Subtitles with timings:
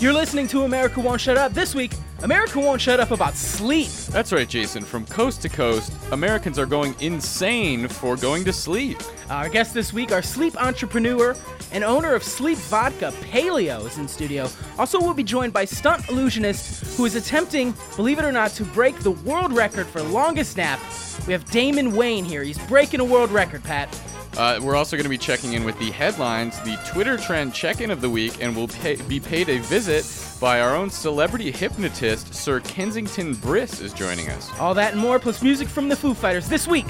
[0.00, 1.52] You're listening to America Won't Shut Up.
[1.54, 3.88] This week, America won't shut up about sleep.
[4.10, 4.84] That's right, Jason.
[4.84, 9.02] From coast to coast, Americans are going insane for going to sleep.
[9.28, 11.34] Our guest this week, our sleep entrepreneur
[11.72, 14.48] and owner of Sleep Vodka, Paleo, is in studio.
[14.78, 18.64] Also, we'll be joined by stunt illusionist who is attempting, believe it or not, to
[18.66, 20.78] break the world record for longest nap.
[21.26, 22.44] We have Damon Wayne here.
[22.44, 23.92] He's breaking a world record, Pat.
[24.36, 27.80] Uh, we're also going to be checking in with the headlines, the Twitter trend check
[27.80, 30.06] in of the week, and we'll pay, be paid a visit
[30.40, 34.50] by our own celebrity hypnotist, Sir Kensington Briss, is joining us.
[34.60, 36.86] All that and more, plus music from the Foo Fighters this week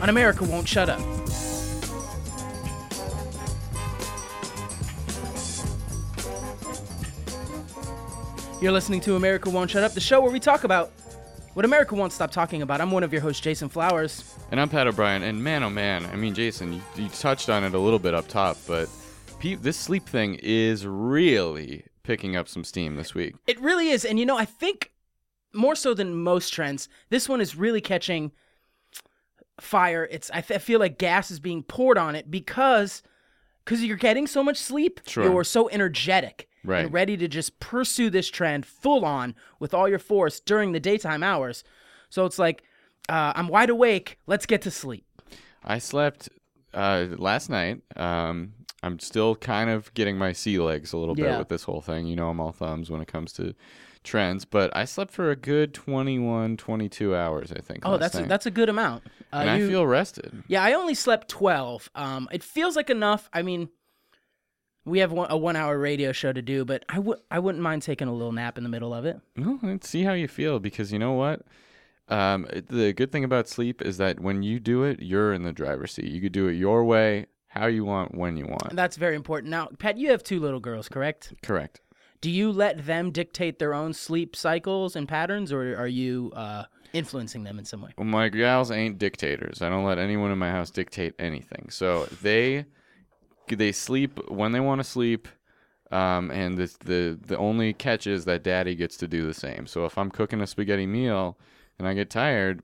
[0.00, 1.00] on America Won't Shut Up.
[8.60, 10.92] You're listening to America Won't Shut Up, the show where we talk about
[11.54, 12.80] what America won't stop talking about.
[12.80, 14.34] I'm one of your hosts, Jason Flowers.
[14.50, 17.64] And I'm Pat O'Brien, and man, oh man, I mean, Jason, you, you touched on
[17.64, 18.88] it a little bit up top, but
[19.38, 23.34] pe- this sleep thing is really picking up some steam this week.
[23.46, 24.04] It really is.
[24.04, 24.92] And you know, I think
[25.52, 28.32] more so than most trends, this one is really catching
[29.60, 30.08] fire.
[30.10, 33.02] It's I, th- I feel like gas is being poured on it because
[33.64, 35.22] because you're getting so much sleep, Sure.
[35.24, 36.84] you're so energetic Right.
[36.84, 40.80] and ready to just pursue this trend full on with all your force during the
[40.80, 41.64] daytime hours.
[42.08, 42.62] So it's like
[43.08, 44.18] uh, I'm wide awake.
[44.26, 45.04] Let's get to sleep.
[45.64, 46.28] I slept
[46.72, 47.82] uh, last night.
[47.96, 48.52] Um,
[48.84, 51.38] I'm still kind of getting my sea legs a little bit Yeah.
[51.38, 52.06] with this whole thing.
[52.06, 53.54] You know, I'm all thumbs when it comes to
[54.04, 57.80] trends, but I slept for a good 21, 22 hours, I think.
[57.84, 59.04] Oh, that's a, that's a good amount.
[59.32, 60.42] Uh, and I feel rested.
[60.48, 61.90] Yeah, I only slept 12.
[61.94, 63.28] Um, it feels like enough.
[63.32, 63.68] I mean,
[64.84, 67.62] we have one, a one hour radio show to do, but I would I wouldn't
[67.62, 69.20] mind taking a little nap in the middle of it.
[69.36, 71.42] Let's see how you feel because you know what?
[72.08, 75.52] Um, the good thing about sleep is that when you do it, you're in the
[75.52, 76.06] driver's seat.
[76.06, 78.74] You could do it your way, how you want, when you want.
[78.74, 79.50] That's very important.
[79.50, 81.32] Now, Pat, you have two little girls, correct?
[81.42, 81.80] Correct.
[82.20, 86.64] Do you let them dictate their own sleep cycles and patterns, or are you uh,
[86.92, 87.90] influencing them in some way?
[87.96, 89.62] Well, my gals ain't dictators.
[89.62, 91.68] I don't let anyone in my house dictate anything.
[91.70, 92.66] So they
[93.48, 95.28] they sleep when they want to sleep,
[95.90, 99.66] um, and the, the the only catch is that daddy gets to do the same.
[99.66, 101.38] So if I'm cooking a spaghetti meal
[101.78, 102.62] and I get tired,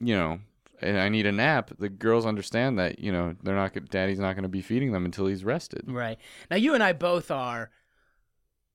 [0.00, 0.40] you know,
[0.80, 4.34] and I need a nap, the girls understand that you know they're not daddy's not
[4.34, 5.84] going to be feeding them until he's rested.
[5.86, 6.18] Right.
[6.50, 7.70] Now, you and I both are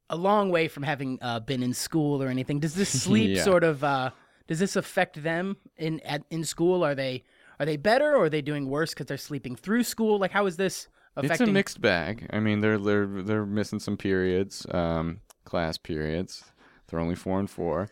[0.10, 2.60] a long way from having uh, been in school or anything.
[2.60, 3.44] Does this sleep Yeah.
[3.44, 4.12] sort of uh,
[4.48, 6.84] does this affect them in at, in school?
[6.84, 7.24] Are they
[7.60, 10.18] are they better or are they doing worse because they're sleeping through school?
[10.18, 11.46] Like, how is this affecting?
[11.46, 12.28] It's a mixed bag.
[12.32, 16.44] I mean, they're they're they're missing some periods, um, class periods.
[16.88, 17.90] They're only four and four,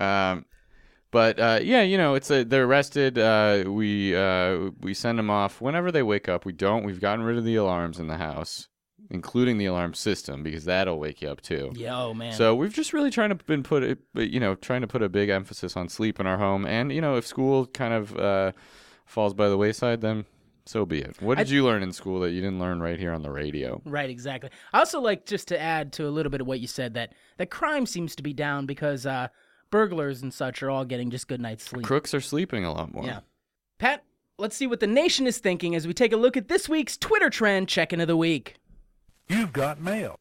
[0.00, 0.46] um,
[1.10, 3.18] but uh, yeah, you know, it's a they're rested.
[3.18, 6.44] Uh, we uh, we send them off whenever they wake up.
[6.44, 6.84] We don't.
[6.84, 8.68] We've gotten rid of the alarms in the house,
[9.10, 11.72] including the alarm system, because that'll wake you up too.
[11.74, 12.32] Yo, man.
[12.32, 15.08] So we've just really trying to been put it, you know, trying to put a
[15.08, 18.52] big emphasis on sleep in our home, and you know, if school kind of uh,
[19.06, 20.26] falls by the wayside, then
[20.68, 21.16] so be it.
[21.20, 23.80] What did you learn in school that you didn't learn right here on the radio?
[23.86, 24.50] Right, exactly.
[24.70, 27.14] I also like just to add to a little bit of what you said that
[27.38, 29.28] that crime seems to be down because uh,
[29.70, 31.86] burglars and such are all getting just good night's sleep.
[31.86, 33.04] Crooks are sleeping a lot more.
[33.04, 33.20] Yeah.
[33.78, 34.04] Pat,
[34.36, 36.98] let's see what the nation is thinking as we take a look at this week's
[36.98, 38.56] Twitter trend check in of the week.
[39.26, 40.16] You've got mail.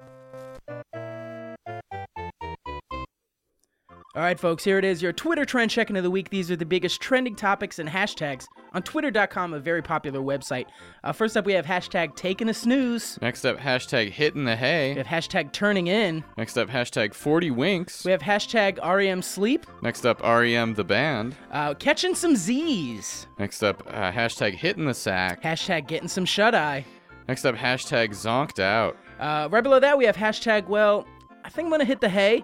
[4.17, 6.31] All right, folks, here it is your Twitter trend check in of the week.
[6.31, 10.65] These are the biggest trending topics and hashtags on twitter.com, a very popular website.
[11.03, 13.19] Uh, first up, we have hashtag taking a snooze.
[13.21, 14.93] Next up, hashtag hitting the hay.
[14.93, 16.23] We have hashtag turning in.
[16.35, 18.05] Next up, hashtag 40 winks.
[18.05, 19.67] We have hashtag REM sleep.
[19.83, 21.35] Next up, REM the band.
[21.51, 23.27] Uh, catching some Z's.
[23.37, 25.43] Next up, uh, hashtag hitting the sack.
[25.43, 26.83] Hashtag getting some shut eye.
[27.27, 28.97] Next up, hashtag zonked out.
[29.19, 31.05] Uh, right below that, we have hashtag, well,
[31.45, 32.43] I think I'm going to hit the hay.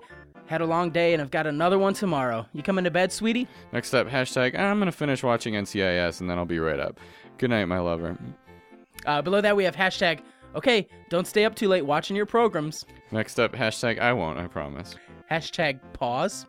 [0.54, 2.46] Had a long day and I've got another one tomorrow.
[2.54, 3.48] You coming to bed, sweetie?
[3.72, 7.00] Next up, hashtag I'm going to finish watching NCIS and then I'll be right up.
[7.40, 8.16] Good night, my lover.
[9.08, 10.20] Uh, below that, we have hashtag,
[10.56, 12.86] okay, don't stay up too late watching your programs.
[13.10, 14.94] Next up, hashtag I won't, I promise.
[15.32, 16.46] Hashtag pause.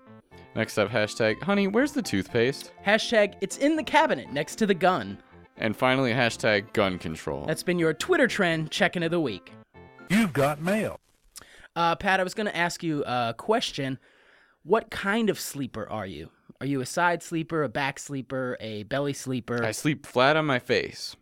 [0.54, 2.72] Next up, hashtag honey, where's the toothpaste?
[2.86, 5.16] Hashtag it's in the cabinet next to the gun.
[5.56, 7.46] And finally, hashtag gun control.
[7.46, 9.50] That's been your Twitter trend check-in of the week.
[10.10, 11.00] You've got mail.
[11.76, 13.98] Uh, Pat, I was going to ask you a question.
[14.62, 16.30] What kind of sleeper are you?
[16.60, 19.62] Are you a side sleeper, a back sleeper, a belly sleeper?
[19.62, 21.16] I sleep flat on my face.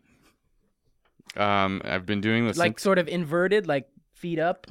[1.37, 4.67] Um, I've been doing this like since sort of inverted, like feet up,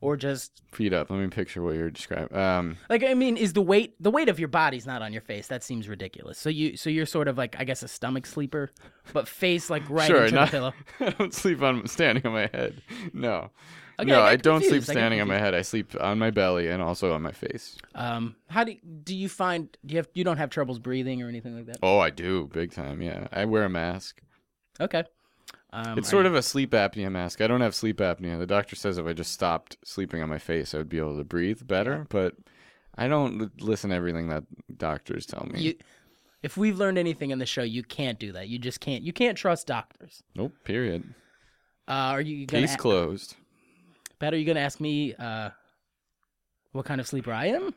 [0.00, 1.10] or just feet up.
[1.10, 2.36] Let me picture what you're describing.
[2.36, 5.22] Um, like I mean, is the weight the weight of your body's not on your
[5.22, 5.46] face?
[5.46, 6.38] That seems ridiculous.
[6.38, 8.70] So you so you're sort of like I guess a stomach sleeper,
[9.14, 10.72] but face like right sure, into not, the pillow.
[11.00, 12.82] I don't sleep on standing on my head.
[13.14, 13.50] No,
[14.00, 14.82] Okay, no, got I don't sleep.
[14.82, 15.54] I standing on my head.
[15.54, 17.76] I sleep on my belly and also on my face.
[17.94, 19.76] Um, how do do you find?
[19.84, 21.78] Do you have you don't have troubles breathing or anything like that?
[21.82, 23.02] Oh, I do, big time.
[23.02, 24.22] Yeah, I wear a mask.
[24.80, 25.02] Okay.
[25.72, 27.40] Um, It's sort you- of a sleep apnea mask.
[27.40, 28.38] I don't have sleep apnea.
[28.38, 31.16] The doctor says if I just stopped sleeping on my face, I would be able
[31.18, 32.06] to breathe better.
[32.08, 32.36] But
[32.96, 34.44] I don't l- listen to everything that
[34.78, 35.60] doctors tell me.
[35.60, 35.74] You,
[36.42, 38.48] if we've learned anything in the show, you can't do that.
[38.48, 39.02] You just can't.
[39.02, 40.22] You can't trust doctors.
[40.36, 40.54] nope.
[40.64, 41.02] Period.
[41.88, 42.66] Uh, are you gonna?
[42.66, 43.34] Case closed.
[44.18, 45.50] Pat, are you gonna ask me uh,
[46.72, 47.74] what kind of sleeper I am?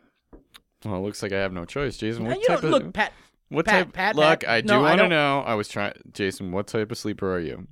[0.83, 2.25] Well, it looks like I have no choice, Jason.
[2.25, 3.13] What you type of look, Pat.
[3.49, 3.93] what Pat, type?
[3.93, 4.49] Pat, look, Pat.
[4.49, 5.41] I do No, want to know.
[5.41, 6.51] I was trying, Jason.
[6.51, 7.67] What type of sleeper are you?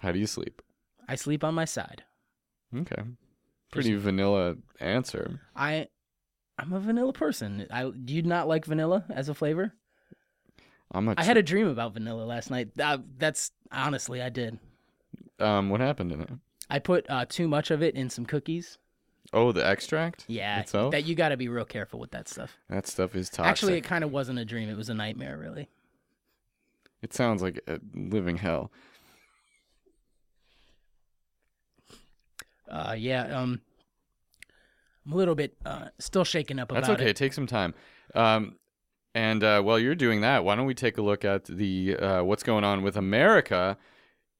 [0.00, 0.60] How do you sleep?
[1.08, 2.04] I sleep on my side.
[2.76, 3.02] Okay.
[3.72, 5.40] Pretty vanilla answer.
[5.56, 5.88] I,
[6.58, 7.66] I'm a vanilla person.
[7.70, 9.72] I do you not like vanilla as a flavor?
[10.92, 11.14] I'm a.
[11.16, 12.68] I had a dream about vanilla last night.
[12.78, 14.58] Uh, that's honestly, I did.
[15.38, 15.70] um.
[15.70, 16.30] What happened in it?
[16.70, 18.78] I put uh, too much of it in some cookies.
[19.32, 20.24] Oh, the extract.
[20.28, 20.92] Yeah, Itself?
[20.92, 22.56] that you got to be real careful with that stuff.
[22.68, 23.50] That stuff is toxic.
[23.50, 25.68] Actually, it kind of wasn't a dream; it was a nightmare, really.
[27.02, 28.70] it sounds like a living hell.
[32.68, 33.24] Uh, yeah.
[33.36, 33.60] Um,
[35.06, 37.10] I'm a little bit uh, still shaken up That's okay.
[37.10, 37.16] it.
[37.16, 37.74] Take some time.
[38.14, 38.56] Um,
[39.14, 42.22] and uh, while you're doing that, why don't we take a look at the uh,
[42.22, 43.76] what's going on with America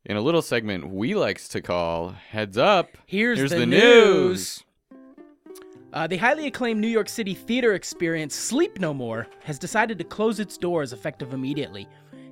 [0.05, 4.65] in a little segment we likes to call "Heads Up." Here's, Here's the, the news.
[5.93, 10.05] Uh, the highly acclaimed New York City theater experience Sleep No More has decided to
[10.05, 11.89] close its doors effective immediately.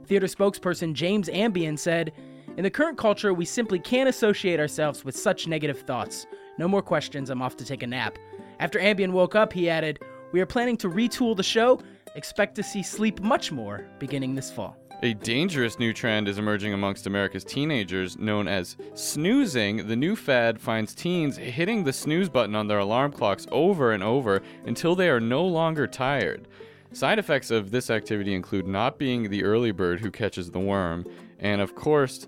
[0.06, 2.12] Theater spokesperson James Ambien said,
[2.56, 6.26] In the current culture, we simply can't associate ourselves with such negative thoughts.
[6.56, 8.17] No more questions, I'm off to take a nap.
[8.59, 9.99] After Ambien woke up, he added,
[10.32, 11.81] We are planning to retool the show.
[12.14, 14.77] Expect to see Sleep much more beginning this fall.
[15.00, 19.87] A dangerous new trend is emerging amongst America's teenagers known as snoozing.
[19.87, 24.03] The new fad finds teens hitting the snooze button on their alarm clocks over and
[24.03, 26.49] over until they are no longer tired.
[26.93, 31.06] Side effects of this activity include not being the early bird who catches the worm,
[31.39, 32.27] and of course,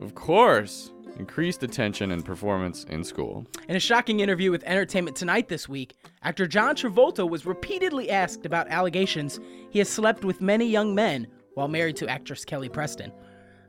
[0.00, 3.46] of course, increased attention and performance in school.
[3.68, 5.94] In a shocking interview with Entertainment Tonight this week,
[6.24, 9.38] actor John Travolta was repeatedly asked about allegations
[9.70, 13.10] he has slept with many young men while married to actress Kelly Preston.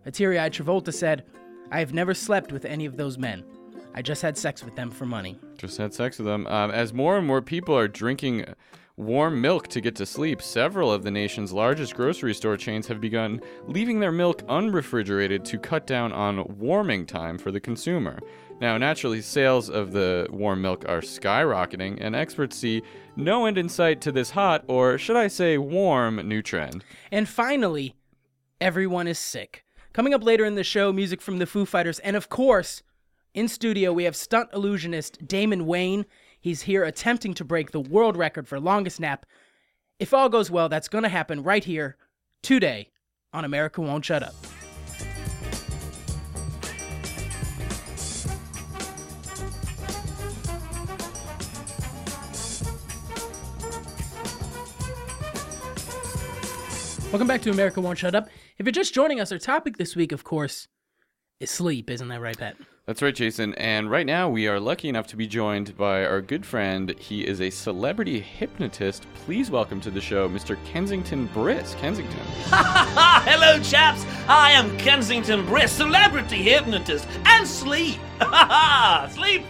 [0.06, 1.26] A teary eyed Travolta said,
[1.72, 3.44] I have never slept with any of those men.
[3.96, 5.40] I just had sex with them for money.
[5.58, 6.46] Just had sex with them.
[6.46, 8.46] Um, as more and more people are drinking
[9.00, 13.00] warm milk to get to sleep, several of the nation's largest grocery store chains have
[13.00, 18.20] begun leaving their milk unrefrigerated to cut down on warming time for the consumer.
[18.60, 22.84] Now, naturally, sales of the warm milk are skyrocketing, and experts see
[23.16, 26.84] no end in sight to this hot, or should I say warm, new trend.
[27.10, 27.96] And finally,
[28.60, 29.64] everyone is sick.
[29.94, 32.84] Coming up later in the show, music from the Foo Fighters, and of course,
[33.34, 36.06] in studio, we have stunt illusionist Damon Wayne.
[36.42, 39.26] He's here attempting to break the world record for longest nap.
[40.00, 41.98] If all goes well, that's going to happen right here,
[42.42, 42.92] today,
[43.34, 44.34] on America Won't Shut Up.
[57.12, 58.30] Welcome back to America Won't Shut Up.
[58.58, 60.70] If you're just joining us, our topic this week, of course,
[61.42, 61.90] is sleep.
[61.90, 62.56] Isn't that right, Pat?
[62.90, 63.54] That's right, Jason.
[63.54, 66.96] And right now, we are lucky enough to be joined by our good friend.
[66.98, 69.06] He is a celebrity hypnotist.
[69.14, 70.58] Please welcome to the show, Mr.
[70.66, 71.76] Kensington Briss.
[71.76, 72.18] Kensington.
[72.50, 74.04] Hello, chaps.
[74.28, 78.00] I am Kensington Briss, celebrity hypnotist, and sleep.
[79.12, 79.46] sleep.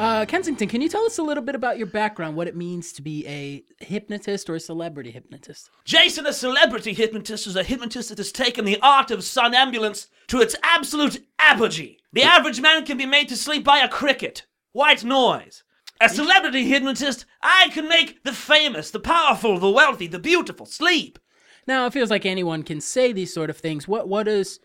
[0.00, 2.90] Uh, Kensington, can you tell us a little bit about your background, what it means
[2.90, 5.68] to be a hypnotist or a celebrity hypnotist?
[5.84, 10.40] Jason, a celebrity hypnotist, is a hypnotist that has taken the art of somnambulance to
[10.40, 11.98] its absolute apogee.
[12.14, 14.46] The average man can be made to sleep by a cricket.
[14.72, 15.64] White noise.
[16.00, 21.18] A celebrity hypnotist, I can make the famous, the powerful, the wealthy, the beautiful sleep.
[21.66, 23.86] Now, it feels like anyone can say these sort of things.
[23.86, 24.60] What what is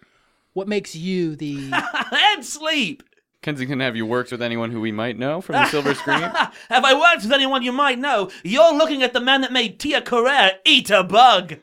[0.54, 1.74] what makes you the
[2.14, 3.04] and sleep.
[3.46, 6.20] Kensington, have you worked with anyone who we might know from the silver screen?
[6.20, 8.32] Have I worked with anyone you might know?
[8.44, 11.58] You're looking at the man that made Tia Carrere eat a bug.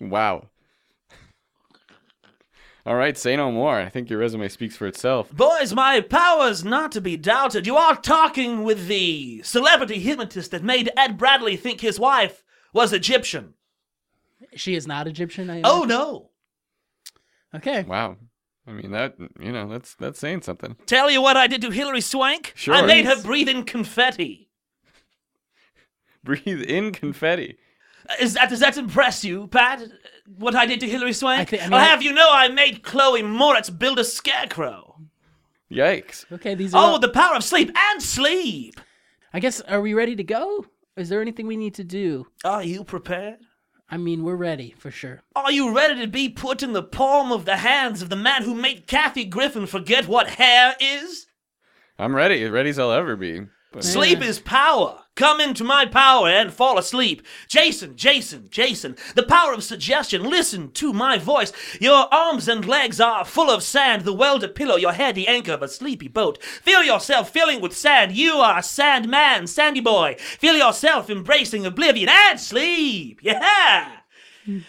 [0.00, 0.48] wow.
[2.86, 3.78] All right, say no more.
[3.78, 5.30] I think your resume speaks for itself.
[5.30, 7.66] Boys, my powers not to be doubted.
[7.66, 12.42] You are talking with the celebrity hypnotist that made Ed Bradley think his wife
[12.72, 13.52] was Egyptian.
[14.54, 15.50] she is not Egyptian?
[15.50, 16.30] I Oh no.
[17.54, 17.82] okay.
[17.82, 18.16] Wow.
[18.66, 20.76] I mean that you know that's that's saying something.
[20.86, 22.52] Tell you what I did to Hilary Swank?
[22.56, 22.74] Sure.
[22.74, 24.48] I made her breathe in confetti.
[26.24, 27.56] Breathe in confetti.
[28.08, 29.82] Uh, is that, does that impress you, Pat?
[29.82, 29.86] Uh,
[30.38, 31.40] what I did to Hilary Swank?
[31.40, 34.04] I thi- I mean, I'll I- have you know I made Chloe Moretz build a
[34.04, 35.00] scarecrow.
[35.70, 36.24] Yikes.
[36.32, 36.82] Okay, these are.
[36.82, 38.80] Oh, all- the power of sleep and sleep.
[39.32, 39.60] I guess.
[39.62, 40.64] Are we ready to go?
[40.96, 42.26] Is there anything we need to do?
[42.44, 43.38] Are you prepared?
[43.88, 45.22] I mean, we're ready for sure.
[45.36, 48.42] Are you ready to be put in the palm of the hands of the man
[48.42, 51.26] who made Kathy Griffin forget what hair is?
[51.98, 52.42] I'm ready.
[52.42, 53.46] As ready as I'll ever be.
[53.72, 55.02] But Sleep is power.
[55.16, 57.22] Come into my power and fall asleep.
[57.48, 60.22] Jason, Jason, Jason, the power of suggestion.
[60.22, 61.52] Listen to my voice.
[61.80, 65.26] Your arms and legs are full of sand, the well to pillow your head, the
[65.26, 66.42] anchor of a sleepy boat.
[66.42, 68.12] Feel yourself filling with sand.
[68.12, 70.16] You are a sand man, sandy boy.
[70.18, 73.20] Feel yourself embracing oblivion and sleep.
[73.22, 73.90] Yeah.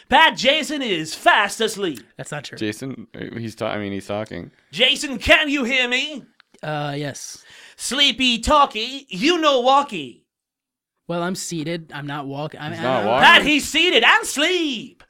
[0.10, 2.00] Pat Jason is fast asleep.
[2.16, 2.58] That's not true.
[2.58, 4.52] Jason, he's ta- I mean, he's talking.
[4.72, 6.24] Jason, can you hear me?
[6.64, 7.44] Uh, yes.
[7.76, 10.24] Sleepy talkie, you know walkie.
[11.08, 11.92] Well, I'm seated.
[11.94, 12.60] I'm not walking.
[12.60, 13.26] I'm He's not I- walking.
[13.26, 15.04] Pat, he's seated and sleep.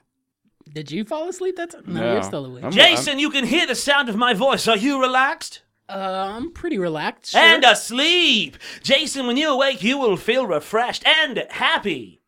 [0.72, 1.56] Did you fall asleep?
[1.56, 2.14] That's no, No.
[2.14, 2.64] you're still awake.
[2.64, 4.68] I'm- Jason, you can hear the sound of my voice.
[4.68, 5.64] Are you relaxed?
[5.90, 7.32] uh, I'm pretty relaxed.
[7.32, 7.40] Sure.
[7.42, 8.58] And asleep.
[8.84, 12.22] Jason, when you awake, you will feel refreshed and happy.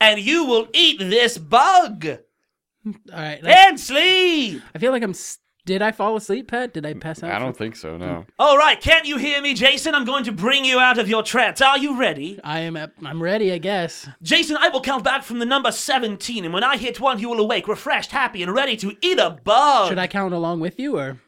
[0.00, 3.42] And you will eat this bug all right.
[3.42, 4.60] like- and sleep.
[4.74, 5.10] I feel like I'm.
[5.10, 6.72] s- Did I fall asleep, Pat?
[6.72, 7.32] Did I pass out?
[7.32, 8.24] I don't think so, no.
[8.38, 9.96] All right, can't you hear me, Jason?
[9.96, 11.60] I'm going to bring you out of your trance.
[11.60, 12.38] Are you ready?
[12.44, 12.76] I am.
[12.76, 13.52] At, I'm ready.
[13.52, 14.08] I guess.
[14.22, 17.30] Jason, I will count back from the number 17, and when I hit one, you
[17.30, 19.88] will awake, refreshed, happy, and ready to eat a bug.
[19.88, 21.18] Should I count along with you, or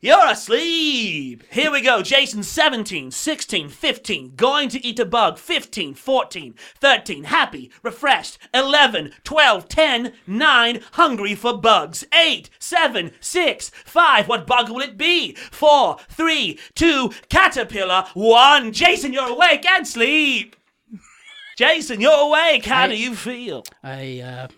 [0.00, 1.42] You're asleep.
[1.50, 2.02] Here we go.
[2.02, 5.38] Jason 17, 16, 15, going to eat a bug.
[5.38, 8.38] 15, 14, 13, happy, refreshed.
[8.52, 12.04] 11, 12, 10, 9, hungry for bugs.
[12.12, 14.28] 8, 7, 6, 5.
[14.28, 15.34] What bug will it be?
[15.34, 18.04] 4, 3, 2, caterpillar.
[18.14, 18.72] 1.
[18.72, 20.56] Jason, you're awake and sleep.
[21.56, 22.66] Jason, you're awake.
[22.66, 23.64] How I- do you feel?
[23.82, 24.48] I uh,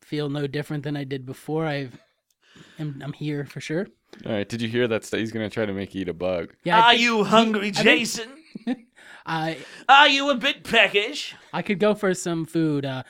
[0.00, 1.64] feel no different than I did before.
[1.66, 1.96] I've.
[2.78, 3.86] I'm, I'm here for sure.
[4.26, 5.04] All right, did you hear that?
[5.04, 6.52] St- he's going to try to make you eat a bug.
[6.64, 6.78] Yeah.
[6.78, 8.28] I Are think- you hungry, I think- Jason?
[9.26, 11.34] I Are you a bit peckish?
[11.52, 12.84] I could go for some food.
[12.84, 13.02] Uh,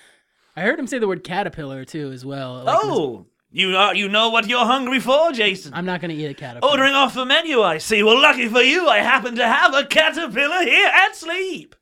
[0.56, 2.64] I heard him say the word caterpillar too, as well.
[2.64, 5.72] Like, Oh, you are, you know what you're hungry for, Jason.
[5.74, 6.70] I'm not gonna eat a caterpillar.
[6.72, 8.02] Ordering off the menu, I see.
[8.02, 11.74] Well, lucky for you, I happen to have a caterpillar here at sleep.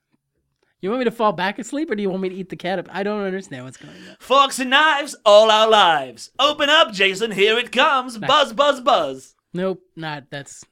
[0.81, 2.57] You want me to fall back asleep, or do you want me to eat the
[2.57, 2.97] caterpillar?
[2.97, 4.17] I don't understand what's going on.
[4.21, 6.31] Forks and knives, all our lives.
[6.39, 7.33] Open up, Jason.
[7.33, 8.17] Here it comes.
[8.17, 9.35] Buzz, buzz, buzz.
[9.53, 10.65] Nope, not that's.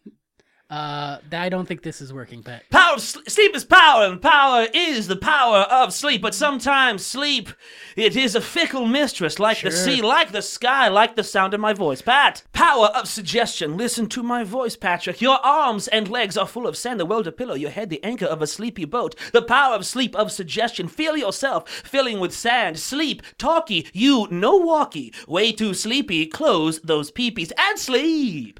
[0.68, 2.64] Uh, I don't think this is working, Pat.
[2.70, 6.20] Power sl- sleep is power, and power is the power of sleep.
[6.22, 7.50] But sometimes sleep,
[7.94, 9.78] it is a fickle mistress, like the Sure.
[9.78, 12.02] sea, like the sky, like the sound of my voice.
[12.02, 13.76] Pat, power of suggestion.
[13.76, 15.20] Listen to my voice, Patrick.
[15.20, 18.02] Your arms and legs are full of sand, the world to pillow your head, the
[18.02, 19.14] anchor of a sleepy boat.
[19.32, 20.88] The power of sleep, of suggestion.
[20.88, 22.80] Feel yourself filling with sand.
[22.80, 25.14] Sleep, talkie, you no walkie.
[25.28, 26.26] Way too sleepy.
[26.26, 28.58] Close those peepees and sleep.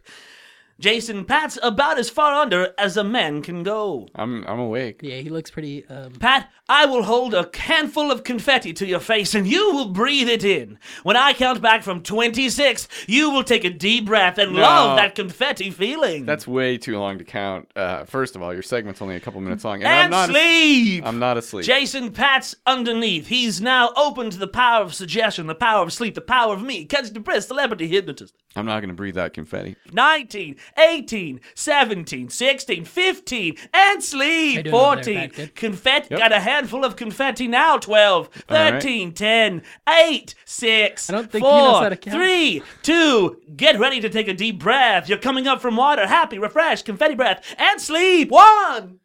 [0.78, 4.08] Jason Pat's about as far under as a man can go.
[4.14, 5.00] I'm I'm awake.
[5.02, 5.86] Yeah, he looks pretty.
[5.88, 9.88] Um, Pat, I will hold a handful of confetti to your face and you will
[9.88, 10.78] breathe it in.
[11.02, 14.60] When I count back from 26, you will take a deep breath and No.
[14.60, 16.26] love that confetti feeling.
[16.26, 17.70] That's way too long to count.
[17.74, 20.28] Uh, first of all, your segment's only a couple minutes long, and, and I'm not.
[20.28, 21.06] sleep.
[21.06, 21.64] I'm not asleep.
[21.64, 23.28] Jason Pat's underneath.
[23.28, 26.62] He's now open to the power of suggestion, the power of sleep, the power of
[26.62, 26.84] me.
[26.84, 28.34] Catch the breath, celebrity hypnotist.
[28.56, 29.76] I'm not going to breathe that confetti.
[29.92, 34.56] 19, 18, 17, 16, 15, and sleep.
[34.56, 35.50] you doing over there, 14.
[35.54, 36.08] Confetti.
[36.10, 36.18] Yep.
[36.18, 37.78] Got a handful of confetti now.
[37.78, 38.72] 12, All right.
[38.72, 42.16] 13, 10, 8, 6, I don't think he knows 4, how to count.
[42.16, 43.40] 3, 2.
[43.56, 45.08] Get ready to take a deep breath.
[45.08, 46.06] You're coming up from water.
[46.06, 48.30] Happy, refreshed, confetti breath, and sleep.
[48.30, 49.00] 1.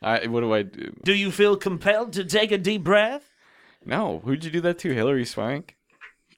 [0.00, 0.92] I, what do I do?
[1.04, 3.30] Do you feel compelled to take a deep breath?
[3.84, 4.92] No, who'd you do that to?
[4.92, 5.76] Hilary Swank?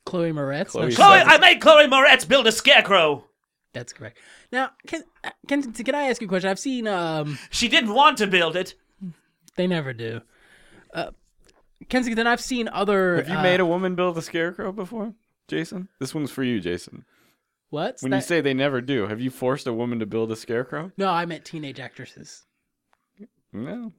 [0.07, 0.69] Chloe Moretz.
[0.69, 3.27] Chloe Chloe, I made Chloe Moretz build a scarecrow.
[3.73, 4.19] That's correct.
[4.53, 5.03] Now, can
[5.49, 6.51] can can I ask you a question?
[6.51, 8.75] I've seen um, She didn't want to build it.
[9.57, 10.21] they never do.
[10.93, 11.11] Uh,
[11.89, 13.17] Kensington, I've seen other.
[13.17, 15.15] Have you uh, made a woman build a scarecrow before,
[15.49, 15.89] Jason?
[15.99, 17.05] This one's for you, Jason.
[17.71, 17.99] what?
[18.01, 20.93] When you say they never do, have you forced a woman to build a scarecrow?
[20.97, 22.45] no, I meant teenage actresses.
[23.53, 23.93] No.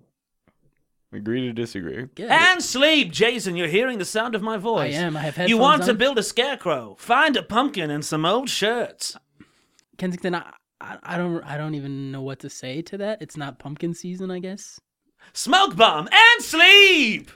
[1.13, 2.08] Agree to disagree.
[2.16, 3.58] Yeah, And sleep, Jason.
[3.58, 4.96] You're hearing the sound of my voice.
[4.96, 5.18] I am.
[5.18, 6.96] I have headphones You want to build a scarecrow?
[7.00, 9.18] Find a pumpkin and some old shirts.
[9.98, 10.36] Kensington.
[10.36, 11.43] I, I, I don't.
[11.43, 13.21] I don't even know what to say to that.
[13.21, 14.79] It's not pumpkin season, I guess.
[15.33, 17.29] Smoke bomb and sleep.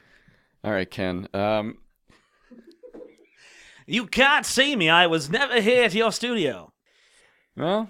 [0.64, 1.28] All right, Ken.
[1.34, 1.78] Um,
[3.86, 4.90] You can't see me.
[4.90, 6.74] I was never here at your studio.
[7.56, 7.90] well,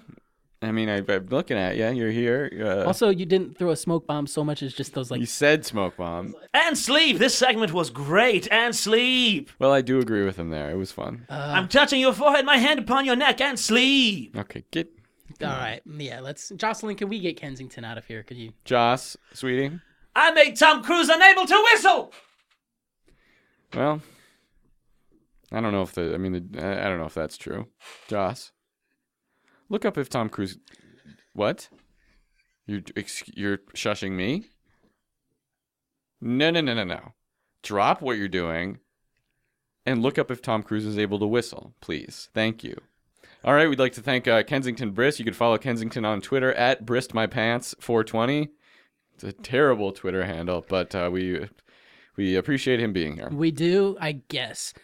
[0.62, 1.86] I mean, I, I'm looking at you.
[1.90, 2.50] You're here.
[2.64, 5.20] Uh, Also, you didn't throw a smoke bomb so much as just those like.
[5.20, 6.34] you said smoke bomb.
[6.54, 7.18] And sleep.
[7.18, 8.50] This segment was great.
[8.50, 9.50] And sleep.
[9.58, 10.70] Well, I do agree with him there.
[10.70, 11.26] It was fun.
[11.28, 14.34] Uh, I'm touching your forehead, my hand upon your neck, and sleep.
[14.36, 14.90] Okay, get
[15.42, 15.82] All right.
[15.98, 16.20] Yeah.
[16.20, 16.48] Let's.
[16.56, 18.22] Jocelyn, can we get Kensington out of here?
[18.22, 18.52] Could you?
[18.64, 19.78] Joss, sweetie.
[20.14, 22.12] I made Tom Cruise unable to whistle.
[23.74, 24.00] Well,
[25.52, 26.14] I don't know if the.
[26.14, 27.66] I mean, the, I I don't know if that's true.
[28.08, 28.52] Joss,
[29.68, 30.58] look up if Tom Cruise.
[31.32, 31.68] What?
[32.66, 32.82] You
[33.34, 34.46] you're shushing me?
[36.20, 37.12] No, no, no, no, no.
[37.62, 38.78] Drop what you're doing,
[39.84, 42.28] and look up if Tom Cruise is able to whistle, please.
[42.34, 42.80] Thank you.
[43.44, 45.18] All right, we'd like to thank uh, Kensington Brist.
[45.18, 48.48] You can follow Kensington on Twitter at BristMyPants420.
[49.14, 51.48] It's a terrible Twitter handle, but uh, we
[52.16, 53.28] we appreciate him being here.
[53.30, 54.74] We do, I guess.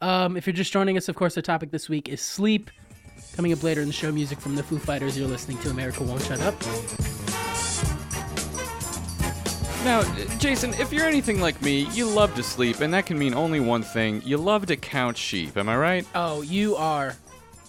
[0.00, 2.70] Um, if you're just joining us, of course, the topic this week is sleep.
[3.36, 5.18] Coming up later in the show, music from the Foo Fighters.
[5.18, 6.54] You're listening to America Won't Shut Up.
[9.84, 10.02] Now,
[10.38, 13.58] Jason, if you're anything like me, you love to sleep, and that can mean only
[13.58, 14.22] one thing.
[14.24, 15.56] You love to count sheep.
[15.56, 16.06] Am I right?
[16.14, 17.16] Oh, you are,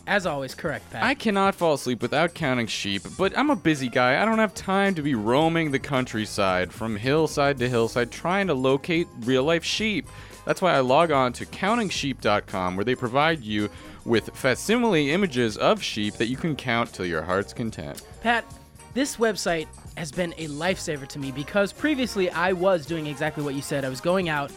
[0.05, 1.01] as always, correct, Pat.
[1.01, 4.21] I cannot fall asleep without counting sheep, but I'm a busy guy.
[4.21, 8.53] I don't have time to be roaming the countryside from hillside to hillside trying to
[8.53, 10.05] locate real life sheep.
[10.45, 13.69] That's why I log on to countingsheep.com where they provide you
[14.05, 18.01] with facsimile images of sheep that you can count to your heart's content.
[18.21, 18.45] Pat,
[18.93, 19.67] this website
[19.97, 23.85] has been a lifesaver to me because previously I was doing exactly what you said.
[23.85, 24.51] I was going out,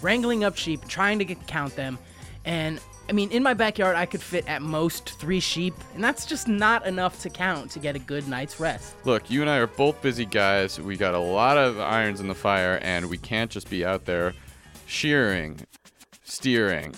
[0.00, 1.98] wrangling up sheep, trying to get, count them,
[2.44, 6.24] and I mean, in my backyard, I could fit at most three sheep, and that's
[6.24, 8.94] just not enough to count to get a good night's rest.
[9.04, 10.80] Look, you and I are both busy guys.
[10.80, 14.04] We got a lot of irons in the fire, and we can't just be out
[14.04, 14.34] there
[14.86, 15.60] shearing,
[16.22, 16.94] steering,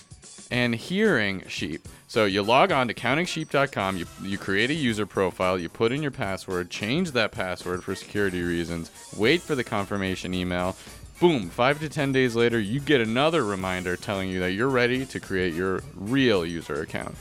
[0.55, 1.89] and hearing sheep.
[2.07, 6.01] So you log on to countingsheep.com, you, you create a user profile, you put in
[6.01, 10.77] your password, change that password for security reasons, wait for the confirmation email.
[11.19, 15.05] Boom, five to 10 days later, you get another reminder telling you that you're ready
[15.07, 17.17] to create your real user account.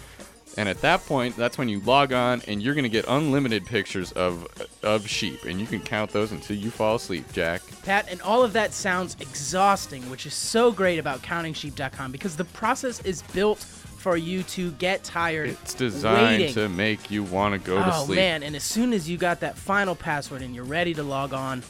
[0.58, 3.66] And at that point, that's when you log on and you're going to get unlimited
[3.66, 4.48] pictures of
[4.84, 7.62] of sheep and you can count those until you fall asleep, Jack.
[7.84, 12.46] Pat, and all of that sounds exhausting, which is so great about countingsheep.com because the
[12.46, 15.50] process is built for you to get tired.
[15.50, 16.54] It's designed waiting.
[16.56, 18.20] to make you want to go to oh, sleep.
[18.20, 21.04] Oh man, and as soon as you got that final password and you're ready to
[21.04, 21.64] log on,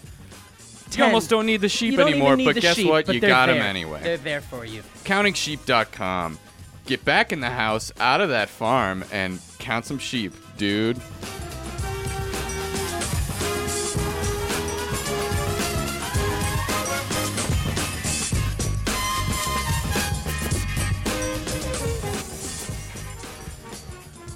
[0.96, 3.06] You almost don't need the sheep anymore, but guess sheep, what?
[3.06, 4.02] but You got them anyway.
[4.04, 4.82] They're there for you.
[5.06, 6.39] countingsheep.com.
[6.86, 10.98] Get back in the house, out of that farm, and count some sheep, dude.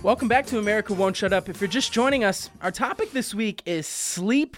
[0.02, 1.50] Welcome back to America Won't Shut Up.
[1.50, 4.56] If you're just joining us, our topic this week is sleep.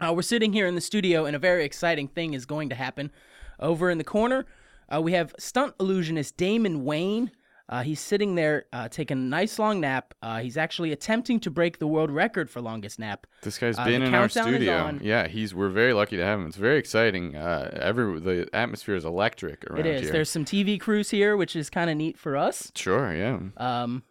[0.00, 2.76] Uh, we're sitting here in the studio, and a very exciting thing is going to
[2.76, 3.10] happen.
[3.58, 4.46] Over in the corner,
[4.94, 7.30] uh, we have stunt illusionist Damon Wayne.
[7.68, 10.12] Uh, he's sitting there uh, taking a nice long nap.
[10.20, 13.26] Uh, he's actually attempting to break the world record for longest nap.
[13.42, 14.98] This guy's Uh, been in our studio.
[15.00, 15.54] Yeah, he's.
[15.54, 16.46] We're very lucky to have him.
[16.48, 17.34] It's very exciting.
[17.34, 19.94] Uh, every the atmosphere is electric around here.
[19.94, 20.02] It is.
[20.02, 20.12] here.
[20.12, 22.70] There's some TV crews here, which is kind of neat for us.
[22.74, 23.38] Sure, yeah.
[23.56, 24.02] Um,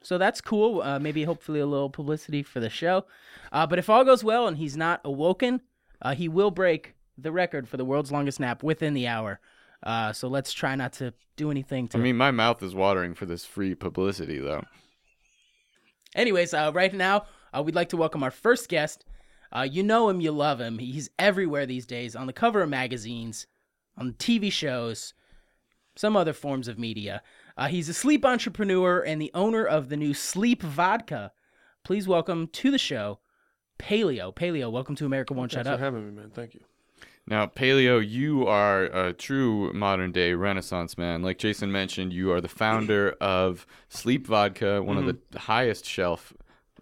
[0.00, 0.82] so that's cool.
[0.82, 3.04] Uh, maybe hopefully a little publicity for the show.
[3.50, 5.60] Uh, but if all goes well and he's not awoken,
[6.02, 9.40] uh, he will break the record for the world's longest nap within the hour.
[9.82, 11.98] Uh, so let's try not to do anything to.
[11.98, 14.64] I mean, my mouth is watering for this free publicity, though.
[16.14, 19.04] Anyways, uh, right now uh, we'd like to welcome our first guest.
[19.50, 20.78] Uh, you know him, you love him.
[20.78, 23.46] He's everywhere these days, on the cover of magazines,
[23.96, 25.14] on TV shows,
[25.96, 27.22] some other forms of media.
[27.56, 31.32] Uh, he's a sleep entrepreneur and the owner of the new Sleep Vodka.
[31.82, 33.20] Please welcome to the show,
[33.78, 34.34] Paleo.
[34.34, 35.66] Paleo, welcome to America Won't Shut Up.
[35.66, 35.78] Thanks Up.
[35.80, 36.30] for having me, man.
[36.30, 36.60] Thank you.
[37.28, 41.20] Now, Paleo, you are a true modern day Renaissance man.
[41.22, 46.32] Like Jason mentioned, you are the founder of Sleep Vodka, one of the highest shelf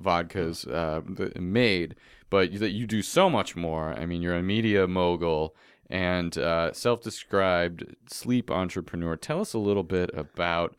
[0.01, 1.01] vodkas uh,
[1.41, 1.97] made.
[2.31, 3.93] But you, that you do so much more.
[3.95, 5.57] I mean, you're a media mogul
[5.91, 9.17] and uh, self-described sleep entrepreneur.
[9.17, 10.77] Tell us a little bit about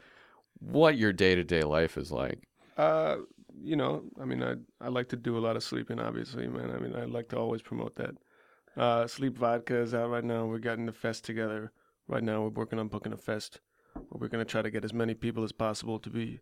[0.59, 2.39] what your day-to-day life is like.
[2.77, 3.17] Uh,
[3.61, 6.71] you know, I mean, I I like to do a lot of sleeping, obviously, man.
[6.71, 8.15] I mean, I like to always promote that.
[8.77, 10.45] Uh, Sleep Vodka is out right now.
[10.45, 11.71] We're getting the fest together.
[12.07, 13.59] Right now, we're working on booking a fest.
[13.93, 16.39] Where we're gonna try to get as many people as possible to be.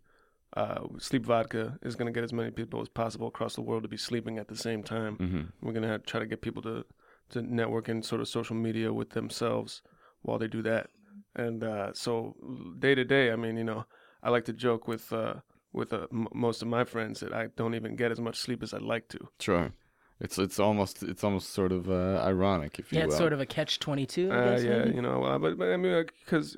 [0.55, 3.89] Uh, Sleep Vodka is gonna get as many people as possible across the world to
[3.89, 5.15] be sleeping at the same time.
[5.15, 6.85] hmm We're gonna try to get people to
[7.29, 9.81] to network and sort of social media with themselves
[10.21, 10.89] while they do that.
[11.35, 12.35] And uh, so
[12.77, 13.85] day to day, I mean, you know,
[14.21, 15.35] I like to joke with uh,
[15.73, 18.61] with uh, m- most of my friends that I don't even get as much sleep
[18.61, 19.19] as I'd like to.
[19.39, 19.71] Sure.
[20.19, 23.11] It's it's almost it's almost sort of uh, ironic, if you Yeah, will.
[23.11, 24.31] it's sort of a catch 22.
[24.31, 24.95] Uh, yeah, maybe?
[24.95, 26.55] you know, uh, but, but I mean, because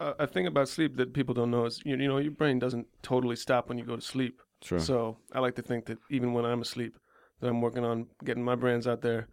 [0.00, 2.88] a thing about sleep that people don't know is, you, you know, your brain doesn't
[3.02, 4.42] totally stop when you go to sleep.
[4.62, 4.80] Sure.
[4.80, 6.98] So I like to think that even when I'm asleep,
[7.40, 9.28] that I'm working on getting my brands out there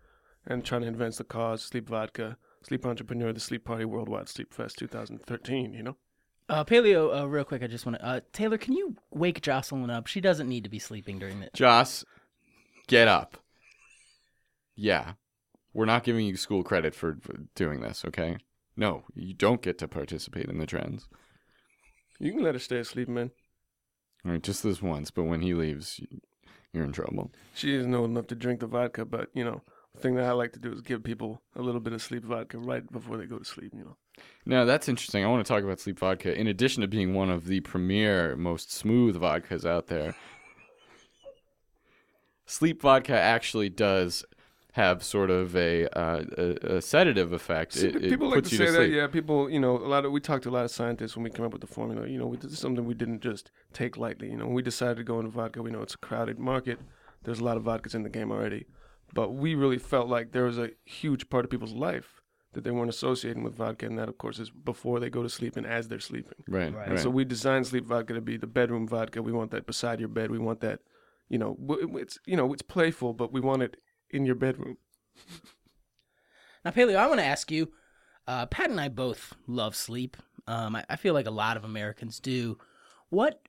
[0.45, 1.63] and trying to advance the cause.
[1.63, 5.73] Sleep Vodka, Sleep Entrepreneur, the Sleep Party Worldwide Sleep Fest 2013.
[5.73, 5.97] You know.
[6.47, 8.05] Uh, Paleo, uh, real quick, I just want to.
[8.05, 10.05] Uh, Taylor, can you wake Jocelyn up?
[10.05, 11.49] She doesn't need to be sleeping during the.
[11.55, 12.05] Joss,
[12.85, 13.37] get up.
[14.75, 15.13] Yeah.
[15.73, 18.37] We're not giving you school credit for for doing this, okay?
[18.77, 21.07] No, you don't get to participate in the trends.
[22.19, 23.31] You can let her stay asleep, man.
[24.25, 26.21] All right, just this once, but when he leaves, you-
[26.73, 27.31] you're in trouble.
[27.53, 29.61] She isn't old enough to drink the vodka, but you know,
[29.93, 32.23] the thing that I like to do is give people a little bit of sleep
[32.23, 33.71] vodka right before they go to sleep.
[33.73, 33.97] You know.
[34.45, 35.23] Now, that's interesting.
[35.23, 36.37] I want to talk about Sleep Vodka.
[36.37, 40.15] In addition to being one of the premier, most smooth vodkas out there,
[42.45, 44.23] Sleep Vodka actually does
[44.75, 47.77] have sort of a, uh, a, a sedative effect.
[47.77, 48.93] It, it people like to you say that, sleep.
[48.93, 49.07] yeah.
[49.07, 51.29] People, you know, a lot of we talked to a lot of scientists when we
[51.29, 52.07] came up with the formula.
[52.09, 54.29] You know, we, this is something we didn't just take lightly.
[54.31, 55.61] You know, when we decided to go into vodka.
[55.61, 56.79] We know it's a crowded market.
[57.23, 58.65] There's a lot of vodkas in the game already,
[59.13, 62.71] but we really felt like there was a huge part of people's life that they
[62.71, 65.65] weren't associating with vodka, and that, of course, is before they go to sleep and
[65.65, 66.39] as they're sleeping.
[66.49, 66.75] Right, Right.
[66.79, 66.89] right.
[66.89, 69.21] And so we designed sleep vodka to be the bedroom vodka.
[69.21, 70.31] We want that beside your bed.
[70.31, 70.79] We want that,
[71.29, 71.55] you know,
[72.03, 73.77] it's you know it's playful, but we want it
[74.09, 74.77] in your bedroom.
[76.63, 77.71] Now, Paleo, I want to ask you.
[78.27, 80.17] Uh, Pat and I both love sleep.
[80.47, 82.57] Um, I, I feel like a lot of Americans do.
[83.09, 83.41] What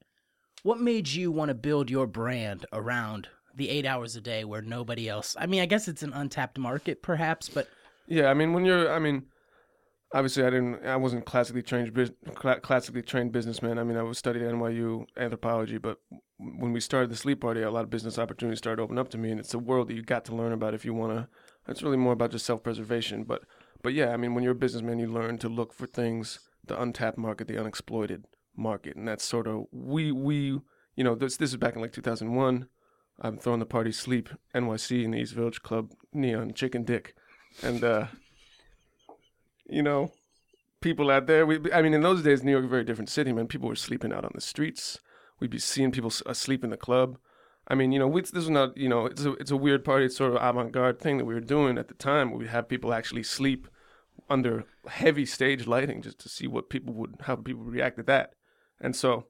[0.62, 4.60] What made you want to build your brand around the eight hours a day where
[4.60, 5.34] nobody else?
[5.38, 7.68] I mean, I guess it's an untapped market, perhaps, but
[8.06, 9.24] Yeah, I mean, when you're, I mean,
[10.16, 11.92] obviously, I didn't, I wasn't classically trained,
[12.34, 13.78] classically trained businessman.
[13.78, 15.98] I mean, I was studied at NYU anthropology, but
[16.38, 19.10] when we started the sleep party, a lot of business opportunities started to open up
[19.10, 21.12] to me, and it's a world that you got to learn about if you want
[21.12, 21.28] to.
[21.68, 23.42] It's really more about just self-preservation, but,
[23.82, 26.80] but yeah, I mean, when you're a businessman, you learn to look for things, the
[26.80, 28.24] untapped market, the unexploited
[28.56, 30.60] market, and that's sort of we we,
[30.96, 32.68] you know, this this is back in like 2001.
[33.20, 37.14] I'm throwing the party sleep NYC in the East Village Club, Neon Chicken Dick
[37.62, 38.06] and uh
[39.68, 40.12] you know
[40.80, 41.46] people out there.
[41.46, 43.46] We i mean in those days new york a very different city man.
[43.46, 44.98] People were sleeping out on the streets.
[45.40, 47.18] We'd be seeing people asleep uh, in the club.
[47.68, 49.84] I mean you know we, this was not you know it's a, it's a weird
[49.84, 52.68] party it's sort of avant-garde thing that we were doing at the time We'd have
[52.68, 53.68] people actually sleep
[54.30, 58.02] under heavy stage lighting just to see what people would how people would react to
[58.04, 58.34] that.
[58.80, 59.24] And so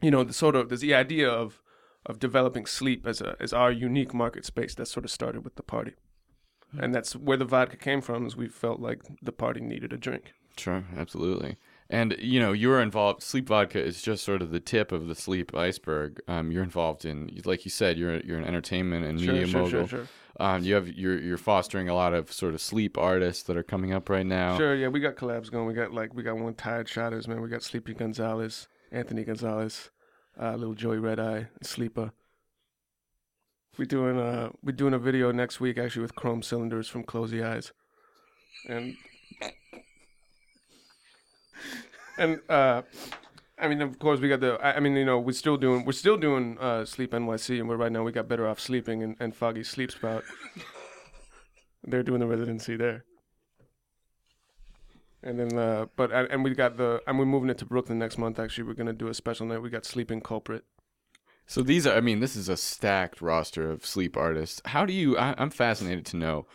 [0.00, 1.60] you know the sort of there's the idea of
[2.06, 5.54] of developing sleep as a as our unique market space that sort of started with
[5.56, 5.94] the party
[6.78, 9.96] and that's where the vodka came from is we felt like the party needed a
[9.96, 11.56] drink Sure, absolutely.
[11.90, 13.22] And you know, you're involved.
[13.22, 16.20] Sleep vodka is just sort of the tip of the sleep iceberg.
[16.28, 19.86] Um, you're involved in, like you said, you're you're an entertainment and media sure, mogul.
[19.86, 20.08] sure, sure.
[20.40, 23.62] Um, you have you're you're fostering a lot of sort of sleep artists that are
[23.62, 24.56] coming up right now.
[24.56, 25.66] Sure, yeah, we got collabs going.
[25.66, 27.42] We got like we got one tired shotters, man.
[27.42, 29.90] We got Sleepy Gonzalez, Anthony Gonzalez,
[30.40, 32.12] uh, little Joey Red Eye, Sleeper.
[33.76, 37.30] We doing uh we doing a video next week actually with Chrome Cylinders from Close
[37.30, 37.72] the Eyes,
[38.68, 38.96] and
[42.18, 42.82] and uh.
[43.56, 44.58] I mean, of course, we got the.
[44.60, 45.84] I I mean, you know, we're still doing.
[45.84, 48.02] We're still doing uh, Sleep NYC, and we're right now.
[48.02, 50.24] We got Better Off Sleeping and, and Foggy Sleep Spout.
[51.84, 53.04] They're doing the residency there.
[55.22, 57.98] And then, uh, but and and we got the, and we're moving it to Brooklyn
[57.98, 58.38] next month.
[58.38, 59.62] Actually, we're gonna do a special night.
[59.62, 60.64] We got Sleeping Culprit.
[61.46, 64.62] So these are, I mean, this is a stacked roster of sleep artists.
[64.64, 65.16] How do you?
[65.18, 66.46] I, I'm fascinated to know.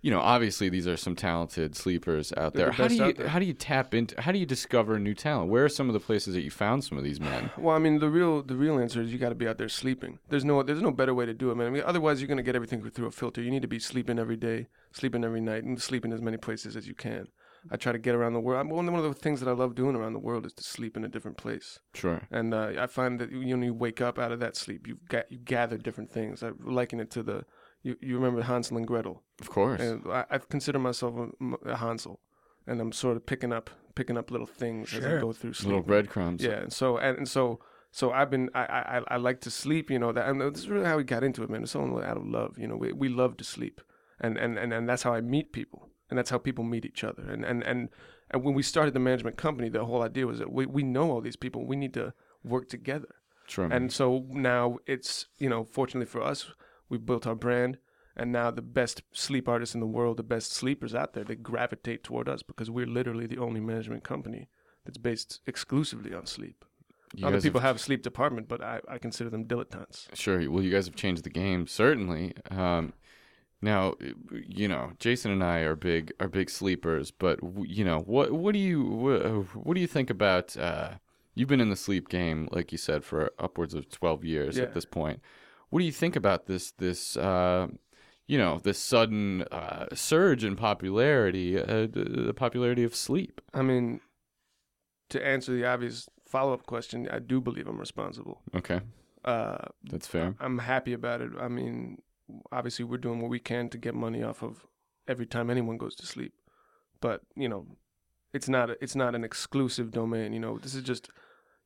[0.00, 2.66] You know, obviously these are some talented sleepers out there.
[2.66, 4.20] the How do you how do you tap into?
[4.20, 5.48] How do you discover new talent?
[5.48, 7.50] Where are some of the places that you found some of these men?
[7.58, 9.68] Well, I mean, the real, the real answer is you got to be out there
[9.68, 10.18] sleeping.
[10.28, 11.68] There's no, there's no better way to do it, man.
[11.68, 13.40] I mean, otherwise you're gonna get everything through a filter.
[13.40, 16.74] You need to be sleeping every day, sleeping every night, and sleeping as many places
[16.74, 17.28] as you can.
[17.70, 18.58] I try to get around the world.
[18.58, 20.96] I'm- One of the things that I love doing around the world is to sleep
[20.96, 21.78] in a different place.
[21.94, 22.22] Sure.
[22.30, 24.98] And uh, I find that you know you wake up out of that sleep, you
[25.08, 26.42] ga- you gather different things.
[26.42, 27.44] I liken it to the
[27.82, 29.80] you, you remember Hansel and Gretel, Of course.
[29.80, 32.20] and I, I consider myself a, a Hansel,
[32.66, 35.68] and I'm sort of picking up picking up little things as I go through sleep.
[35.68, 36.42] Little breadcrumbs.
[36.42, 37.58] Yeah, and so and, and so
[37.90, 39.90] so I've been I, I I- I like to sleep.
[39.90, 41.62] You know that and this is really how we got into it, man.
[41.62, 42.56] It's only out of love.
[42.58, 43.80] You know, we we love to sleep,
[44.20, 47.02] and and and, and that's how I meet people, and that's how people meet each
[47.02, 47.22] other.
[47.22, 47.88] And and and
[48.30, 51.10] and when we started the management company, the whole idea was that we we know
[51.10, 51.66] all these people.
[51.66, 52.12] We need to
[52.44, 53.14] work together.
[53.46, 53.64] Sure.
[53.64, 56.50] And so now it's, you know, fortunately for us,
[56.90, 57.78] we've built our brand.
[58.14, 61.34] And now the best sleep artists in the world, the best sleepers out there, they
[61.34, 64.48] gravitate toward us because we're literally the only management company
[64.84, 66.66] that's based exclusively on sleep.
[67.14, 70.14] You Other people have, a sleep department, but I, I consider them dilettantes.
[70.14, 70.50] Sure.
[70.50, 72.34] Well, you guys have changed the game certainly.
[72.50, 72.92] Um,
[73.62, 73.94] now,
[74.30, 78.52] you know, Jason and I are big are big sleepers, but you know, what what
[78.52, 79.22] do you what,
[79.64, 80.94] what do you think about uh,
[81.34, 84.64] You've been in the sleep game, like you said, for upwards of 12 years Yeah.
[84.64, 85.20] at this point.
[85.70, 86.72] What do you think about this?
[86.72, 87.68] This, uh,
[88.26, 93.40] you know, this sudden uh, surge in popularity, uh, the popularity of sleep.
[93.54, 94.02] I mean,
[95.08, 98.42] to answer the obvious follow up question, I do believe I'm responsible.
[98.54, 98.80] Okay,
[99.24, 100.34] Uh, that's fair.
[100.38, 101.30] I'm happy about it.
[101.40, 102.02] I mean,
[102.50, 104.66] obviously, we're doing what we can to get money off of
[105.08, 106.32] every time anyone goes to sleep.
[107.00, 107.66] But you know,
[108.32, 110.32] it's not it's not an exclusive domain.
[110.32, 111.10] You know, this is just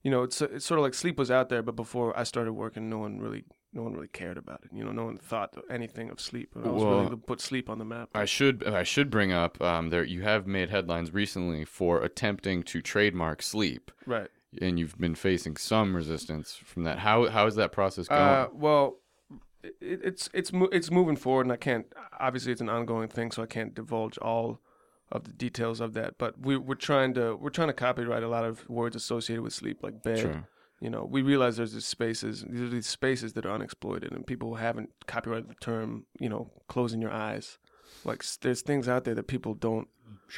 [0.03, 2.53] you know, it's it's sort of like sleep was out there, but before I started
[2.53, 4.71] working, no one really no one really cared about it.
[4.73, 6.53] You know, no one thought anything of sleep.
[6.57, 8.11] I was Well, willing to put sleep on the map.
[8.15, 10.05] I should I should bring up um, there.
[10.05, 14.29] You have made headlines recently for attempting to trademark sleep, right.
[14.61, 17.01] and you've been facing some resistance from that.
[17.01, 18.21] How how is that process going?
[18.21, 18.99] Uh, well,
[19.62, 21.87] it, it's it's it's moving forward, and I can't.
[22.21, 24.61] Obviously, it's an ongoing thing, so I can't divulge all
[25.12, 26.19] of the details of that.
[26.19, 29.53] But we, we're trying to we're trying to copyright a lot of words associated with
[29.53, 30.19] sleep, like bed.
[30.19, 30.49] Sure.
[30.81, 32.45] You know, we realize there's these spaces.
[32.49, 36.05] These are these spaces that are unexploited, and people haven't copyrighted the term.
[36.21, 37.59] You know, closing your eyes.
[38.05, 39.88] Like there's things out there that people don't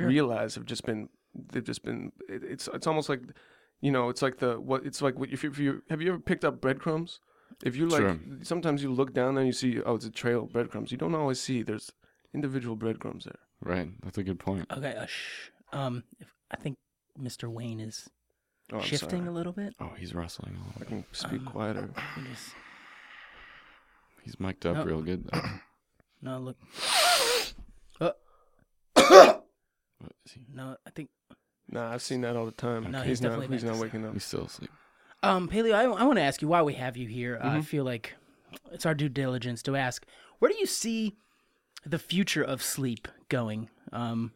[0.06, 1.08] realize have just been
[1.52, 2.12] they've just been.
[2.28, 3.22] It, it's it's almost like,
[3.80, 6.10] you know, it's like the what it's like what- if you, if you have you
[6.10, 7.20] ever picked up breadcrumbs.
[7.64, 8.18] If you like, Sure.
[8.42, 10.92] sometimes you look down there and you see, oh, it's a trail of breadcrumbs.
[10.92, 11.90] You don't always see there's
[12.34, 13.38] individual breadcrumbs there.
[13.60, 13.90] Right.
[14.02, 14.66] That's a good point.
[14.70, 15.50] Okay, uh, shh.
[15.72, 16.78] Um, if, I think
[17.20, 17.48] Mr.
[17.48, 18.08] Wayne is
[18.72, 19.28] Oh, shifting sorry.
[19.28, 19.74] a little bit.
[19.80, 20.86] Oh, he's rustling a I little.
[20.88, 21.90] can speak quieter.
[22.30, 22.54] Just-
[24.22, 24.84] He's mic'd up No.
[24.84, 25.24] real good.
[25.32, 25.40] though.
[26.22, 26.56] No, look.
[30.00, 30.42] What is he?
[30.52, 31.08] No, I think.
[31.70, 32.90] Nah, I've seen that all the time.
[32.90, 33.50] No, he's, he's not.
[33.50, 34.12] He's not waking up.
[34.14, 34.70] He's still asleep.
[35.22, 37.40] Um, Paleo, I, I want to ask you why we have you here.
[37.42, 38.14] Uh, I feel like
[38.72, 40.04] it's our due diligence to ask
[40.38, 41.16] where do you see
[41.84, 43.68] the future of sleep going?
[43.92, 44.32] Um,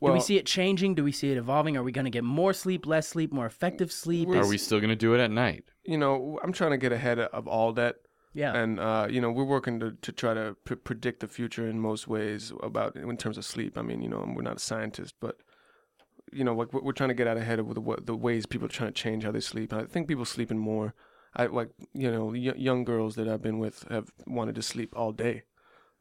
[0.00, 0.94] Well, do we see it changing?
[0.94, 1.76] Do we see it evolving?
[1.76, 4.28] Are we going to get more sleep, less sleep, more effective sleep?
[4.28, 5.64] We're- we still gonna do it at night?
[5.86, 7.96] you know, I'm trying to get ahead of all that.
[8.32, 8.56] yeah.
[8.56, 11.78] and uh, you know we're working to, to try to pre- predict the future in
[11.78, 13.76] most ways about in terms of sleep.
[13.76, 15.36] I mean, you know, we're not a scientist, but
[16.34, 18.46] you know, like we're, we're trying to get out ahead of the what the ways
[18.46, 19.72] people are trying to change how they sleep.
[19.72, 20.94] I think people sleeping more.
[21.36, 24.92] I like you know y- young girls that I've been with have wanted to sleep
[24.96, 25.42] all day.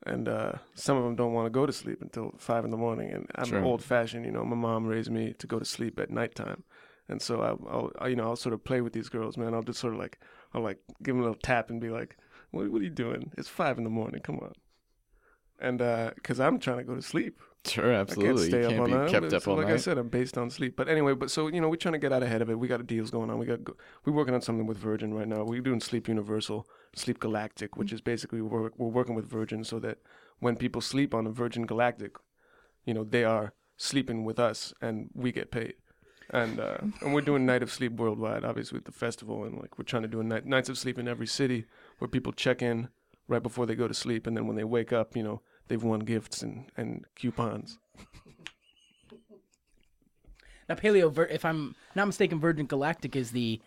[0.05, 2.77] And uh, some of them don't want to go to sleep until five in the
[2.77, 3.09] morning.
[3.11, 3.63] And I'm Sure.
[3.63, 4.43] old fashioned, you know.
[4.43, 6.63] My mom raised me to go to sleep at nighttime,
[7.07, 9.53] and so I, I'll, I, you know, I'll sort of play with these girls, man.
[9.53, 10.19] I'll just sort of like,
[10.53, 12.17] I'll like give them a little tap and be like,
[12.51, 13.31] what, what are you doing?
[13.37, 14.19] It's five in the morning.
[14.21, 14.51] Come on.
[15.59, 15.77] And
[16.15, 18.29] because I'm trying to go to sleep, Sure, absolutely.
[18.29, 19.09] I can't stay you up can't be night.
[19.09, 20.75] kept up all like I said, I'm based on sleep.
[20.75, 22.59] But anyway, but so you know, we're trying to get out ahead of it.
[22.59, 23.39] We got deals going on.
[23.39, 25.43] We got go- we're working on something with Virgin right now.
[25.43, 29.79] We're doing Sleep Universal, Sleep Galactic, which is basically we're we're working with Virgin so
[29.79, 29.99] that
[30.39, 32.17] when people sleep on a Virgin Galactic,
[32.85, 35.75] you know, they are sleeping with us and we get paid.
[36.29, 39.77] And uh, and we're doing Night of Sleep worldwide, obviously with the festival, and like
[39.77, 41.65] we're trying to do a night, nights of sleep in every city
[41.99, 42.89] where people check in
[43.27, 45.41] right before they go to sleep, and then when they wake up, you know,
[45.73, 47.79] they've won gifts and and coupons.
[50.69, 53.59] Now, Paleo, if I'm not mistaken, Virgin Galactic is the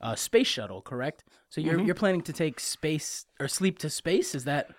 [0.00, 1.24] uh, space shuttle, correct?
[1.50, 1.86] So you're Mm-hmm.
[1.86, 4.34] you're planning to take space or sleep to space?
[4.34, 4.70] Is that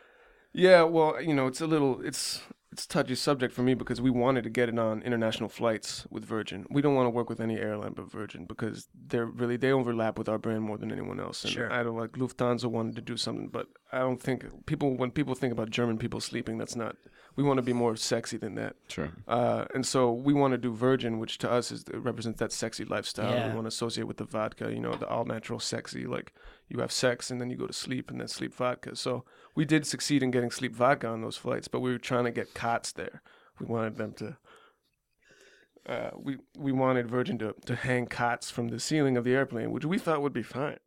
[0.52, 2.42] Yeah, well, you know, it's a little it's
[2.74, 6.08] it's a touchy subject for me because we wanted to get it on international flights
[6.10, 6.66] with Virgin.
[6.72, 10.18] We don't want to work with any airline but Virgin because they're really they overlap
[10.18, 11.44] with our brand more than anyone else.
[11.44, 11.72] And Sure.
[11.72, 15.36] I don't like Lufthansa wanted to do something, but I don't think people when people
[15.36, 16.96] think about German people sleeping, that's not.
[17.36, 18.76] We want to be more sexy than that.
[18.88, 19.10] Sure.
[19.28, 22.86] Uh, and so we want to do Virgin, which to us is represents that sexy
[22.86, 23.32] lifestyle.
[23.32, 23.50] Yeah.
[23.50, 26.06] We want to associate with the vodka, you know, the all natural sexy.
[26.06, 26.34] Like
[26.70, 28.96] you have sex and then you go to sleep and then sleep vodka.
[28.96, 32.26] So we did succeed in getting sleep vodka on those flights, but we were trying
[32.26, 33.22] to get cots there.
[33.60, 34.38] We wanted them to.
[35.86, 39.72] Uh, we we wanted Virgin to to hang cots from the ceiling of the airplane,
[39.72, 40.78] which we thought would be fine.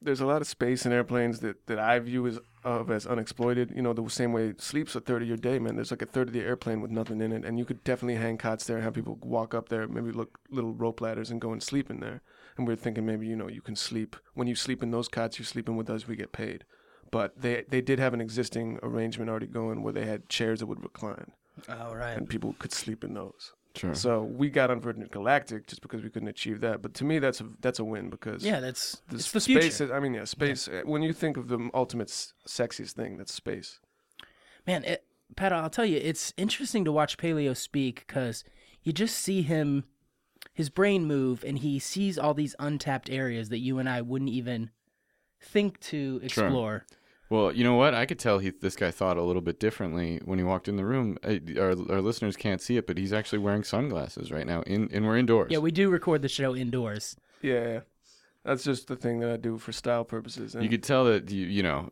[0.00, 3.72] There's a lot of space in airplanes that, that I view as of as unexploited.
[3.74, 5.76] You know, the same way sleep's a third of your day, man.
[5.76, 8.16] There's like a third of the airplane with nothing in it, and you could definitely
[8.16, 11.40] hang cots there, and have people walk up there, maybe look little rope ladders, and
[11.40, 12.22] go and sleep in there.
[12.56, 15.08] And we are thinking maybe you know you can sleep when you sleep in those
[15.08, 16.64] cots, you're sleeping with us, we get paid.
[17.10, 20.66] But they they did have an existing arrangement already going where they had chairs that
[20.66, 21.32] would recline,
[21.68, 22.16] all right?
[22.16, 23.52] and people could sleep in those.
[23.76, 23.94] Sure.
[23.94, 26.82] So we got on Virgin Galactic just because we couldn't achieve that.
[26.82, 29.80] But to me, that's a that's a win because Yeah, that's the it's the space.
[29.80, 30.68] Is, I mean, yeah, space.
[30.68, 33.80] uh When you think of the ultimate s- sexiest thing, that's space.
[34.66, 35.04] Man, it,
[35.36, 38.44] Pat, I'll tell you, it's interesting to watch Paleo speak because
[38.82, 39.84] you just see him,
[40.52, 44.30] his brain move, and he sees all these untapped areas that you and I wouldn't
[44.30, 44.70] even
[45.40, 46.86] think to explore.
[47.28, 47.92] Well, you know what?
[47.94, 50.76] I could tell he this guy thought a little bit differently when he walked in
[50.76, 51.18] the room.
[51.24, 54.88] Uh, Our, our listeners can't see it, but he's actually wearing sunglasses right now, in
[54.92, 55.48] and we're indoors.
[55.50, 57.16] Yeah, we do record the show indoors.
[57.42, 57.80] Yeah, yeah.
[58.44, 60.54] That's just the thing that I do for style purposes.
[60.54, 61.90] And you could tell that you you know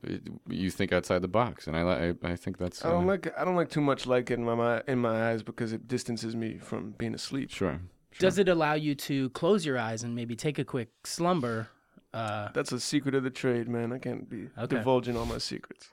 [0.48, 3.36] you think outside the box, and I I, I think that's I don't uh, like
[3.36, 6.36] I don't like too much light in my mi- in my eyes because it distances
[6.36, 7.50] me from being asleep.
[7.50, 7.80] sure.
[8.20, 11.70] Does it allow you to close your eyes and maybe take a quick slumber?
[12.14, 13.92] Uh, That's a secret of the trade, man.
[13.92, 14.76] I can't be Okay.
[14.76, 15.90] divulging all my secrets.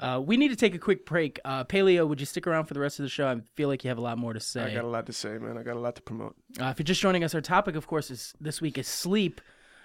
[0.00, 1.40] uh, we need to take a quick break.
[1.44, 3.28] Uh, Paleo, would you stick around for the rest of the show?
[3.28, 4.62] I feel like you have a lot more to say.
[4.62, 5.56] I got a lot to say, man.
[5.56, 6.34] I got a lot to promote.
[6.60, 9.40] Uh, if you're just joining us, our topic, of course, is this week is sleep.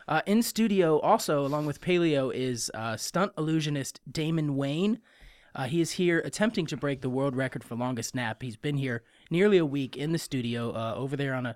[0.07, 4.99] Uh, in studio, also along with Paleo, is uh, stunt illusionist Damon Wayne.
[5.53, 8.41] Uh, he is here attempting to break the world record for longest nap.
[8.41, 11.55] He's been here nearly a week in the studio, uh, over there on a,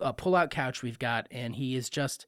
[0.00, 2.26] a pull-out couch we've got, and he is just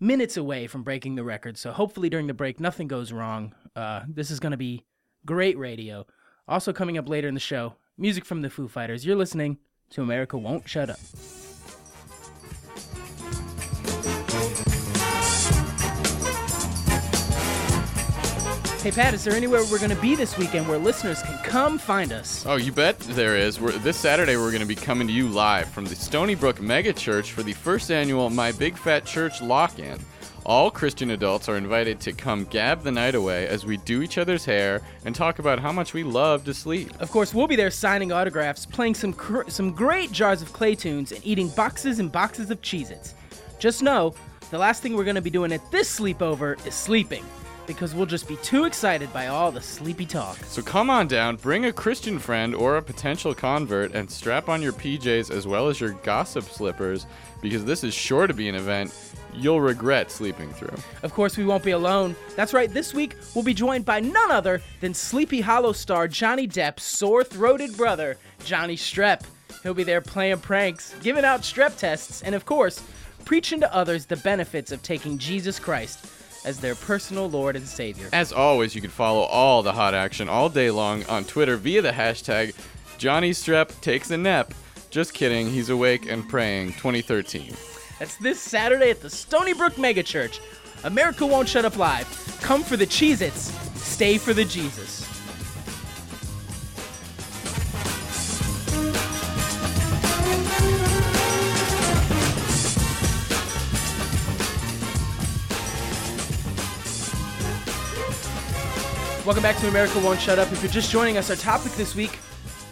[0.00, 1.56] minutes away from breaking the record.
[1.56, 3.54] So hopefully during the break, nothing goes wrong.
[3.74, 4.84] Uh, this is going to be
[5.24, 6.06] great radio.
[6.46, 9.06] Also coming up later in the show, music from the Foo Fighters.
[9.06, 9.58] You're listening
[9.90, 10.98] to America Won't Shut Up.
[18.84, 21.78] Hey Pat, is there anywhere we're going to be this weekend where listeners can come
[21.78, 22.44] find us?
[22.44, 23.58] Oh, you bet there is.
[23.58, 26.60] We're, this Saturday, we're going to be coming to you live from the Stony Brook
[26.60, 29.98] Mega Church for the first annual My Big Fat Church Lock In.
[30.44, 34.18] All Christian adults are invited to come gab the night away as we do each
[34.18, 36.90] other's hair and talk about how much we love to sleep.
[37.00, 40.74] Of course, we'll be there signing autographs, playing some cr- some great jars of clay
[40.74, 43.14] tunes, and eating boxes and boxes of Cheez-Its.
[43.58, 44.14] Just know,
[44.50, 47.24] the last thing we're going to be doing at this sleepover is sleeping,
[47.66, 50.36] because we'll just be too excited by all the sleepy talk.
[50.44, 54.62] So come on down, bring a Christian friend or a potential convert, and strap on
[54.62, 57.06] your PJs as well as your gossip slippers
[57.40, 58.94] because this is sure to be an event
[59.34, 60.76] you'll regret sleeping through.
[61.02, 62.16] Of course, we won't be alone.
[62.36, 66.48] That's right, this week we'll be joined by none other than Sleepy Hollow star Johnny
[66.48, 69.22] Depp's sore throated brother, Johnny Strep.
[69.62, 72.82] He'll be there playing pranks, giving out strep tests, and of course,
[73.24, 76.06] preaching to others the benefits of taking Jesus Christ
[76.44, 78.08] as their personal Lord and Savior.
[78.12, 81.82] As always, you can follow all the hot action all day long on Twitter via
[81.82, 82.54] the hashtag
[82.98, 84.54] Johnny Strep takes a nap.
[84.90, 87.54] Just kidding, he's awake and praying 2013.
[87.98, 90.40] That's this Saturday at the Stony Brook Mega Church.
[90.84, 92.06] America won't shut up live.
[92.42, 95.13] Come for the Cheez Its, stay for the Jesus.
[109.24, 110.52] Welcome back to America Won't Shut Up.
[110.52, 112.18] If you're just joining us, our topic this week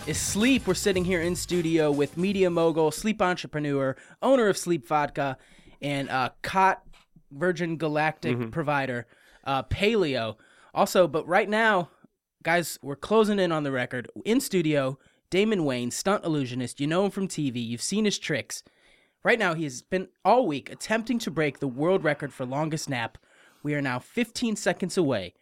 [0.06, 0.66] is sleep.
[0.66, 5.38] We're sitting here in studio with media mogul, sleep entrepreneur, owner of Sleep Vodka,
[5.80, 6.82] and uh, Cot
[7.30, 9.06] Virgin Galactic provider,
[9.44, 10.36] uh, Paleo.
[10.74, 11.88] Also, but right now,
[12.42, 14.10] guys, we're closing in on the record.
[14.26, 14.98] In studio,
[15.30, 16.82] Damon Wayne, stunt illusionist.
[16.82, 17.66] You know him from TV.
[17.66, 18.62] You've seen his tricks.
[19.24, 22.90] Right now, he has been all week attempting to break the world record for longest
[22.90, 23.16] nap.
[23.62, 25.32] We are now 15 seconds away.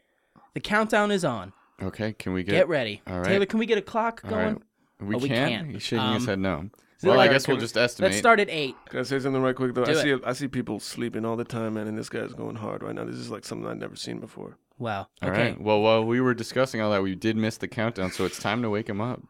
[0.54, 1.52] The countdown is on.
[1.82, 3.00] Okay, can we get, Get ready.
[3.06, 3.26] All right.
[3.26, 4.54] Taylor, can we get a clock All going?
[4.54, 4.62] right.
[5.00, 5.48] We, Oh, we can?
[5.48, 5.70] can't.
[5.70, 6.58] He's shaking his Um, head no.
[7.02, 8.10] it Well, I like- guess we'll can- just estimate.
[8.10, 8.76] Let's start at 8.
[8.90, 9.84] Can I say something right quick though?
[9.86, 10.14] Do I see.
[10.24, 13.04] I see people sleeping all the time, man, and this guy's going hard right now.
[13.04, 14.58] This is like something I've never seen before.
[14.78, 15.08] Wow.
[15.22, 15.50] All okay.
[15.50, 15.60] right.
[15.60, 18.60] Well, while we were discussing all that, we did miss the countdown, so it's time
[18.62, 19.22] to wake him up.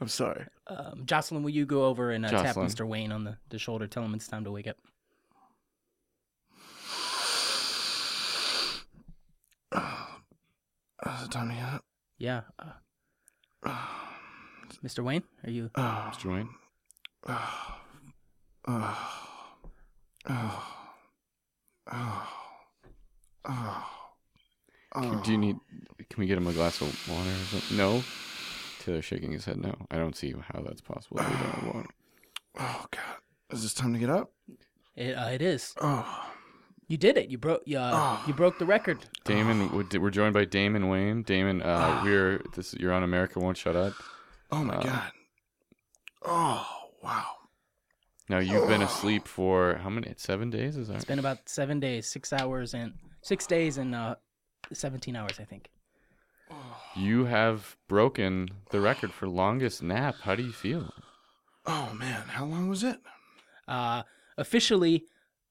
[0.00, 0.46] I'm sorry.
[0.66, 2.66] Um, Jocelyn, will you go over and uh, tap Jocelyn.
[2.68, 2.86] Mr.
[2.86, 3.86] Wayne on the, the shoulder?
[3.86, 4.76] Tell him it's time to wake up.
[11.06, 11.80] Is it time yet?
[12.18, 12.42] Yeah.
[13.66, 13.76] Uh,
[14.84, 15.02] Mr.
[15.04, 15.70] Wayne, are you?
[15.76, 16.32] Mr.
[16.32, 16.48] Wayne?
[25.24, 25.56] Do you need?
[26.10, 27.76] Can we get him a glass of water or something?
[27.76, 28.02] No.
[28.80, 29.58] Taylor's shaking his head.
[29.58, 31.18] No, I don't see how that's possible.
[31.18, 31.88] if we don't have water.
[32.58, 33.16] Oh God!
[33.50, 34.32] Is this time to get up?
[34.96, 35.74] It, uh, it is.
[35.80, 36.30] Oh,
[36.86, 37.30] You did it.
[37.30, 37.62] You broke.
[37.64, 38.98] You, uh, you broke the record.
[39.24, 41.22] Damon, we're- we're joined by Damon Wayne.
[41.22, 42.74] Damon, uh, we're this.
[42.74, 43.94] You're on America Won't Shut Up.
[44.52, 45.12] oh my Uh, God!
[46.22, 46.66] Oh
[47.02, 47.26] wow!
[48.28, 50.12] Now you've been asleep for how many?
[50.16, 50.76] Seven days?
[50.76, 50.96] Is that?
[50.96, 52.92] It's been about seven days, six hours, and
[53.22, 54.16] six days and uh,
[54.72, 55.70] seventeen hours, I think.
[56.96, 60.16] You have broken the record for longest nap.
[60.22, 60.92] How do you feel?
[61.66, 62.22] Oh man!
[62.28, 62.98] How long was it?
[63.66, 64.02] Uh,
[64.38, 65.04] officially,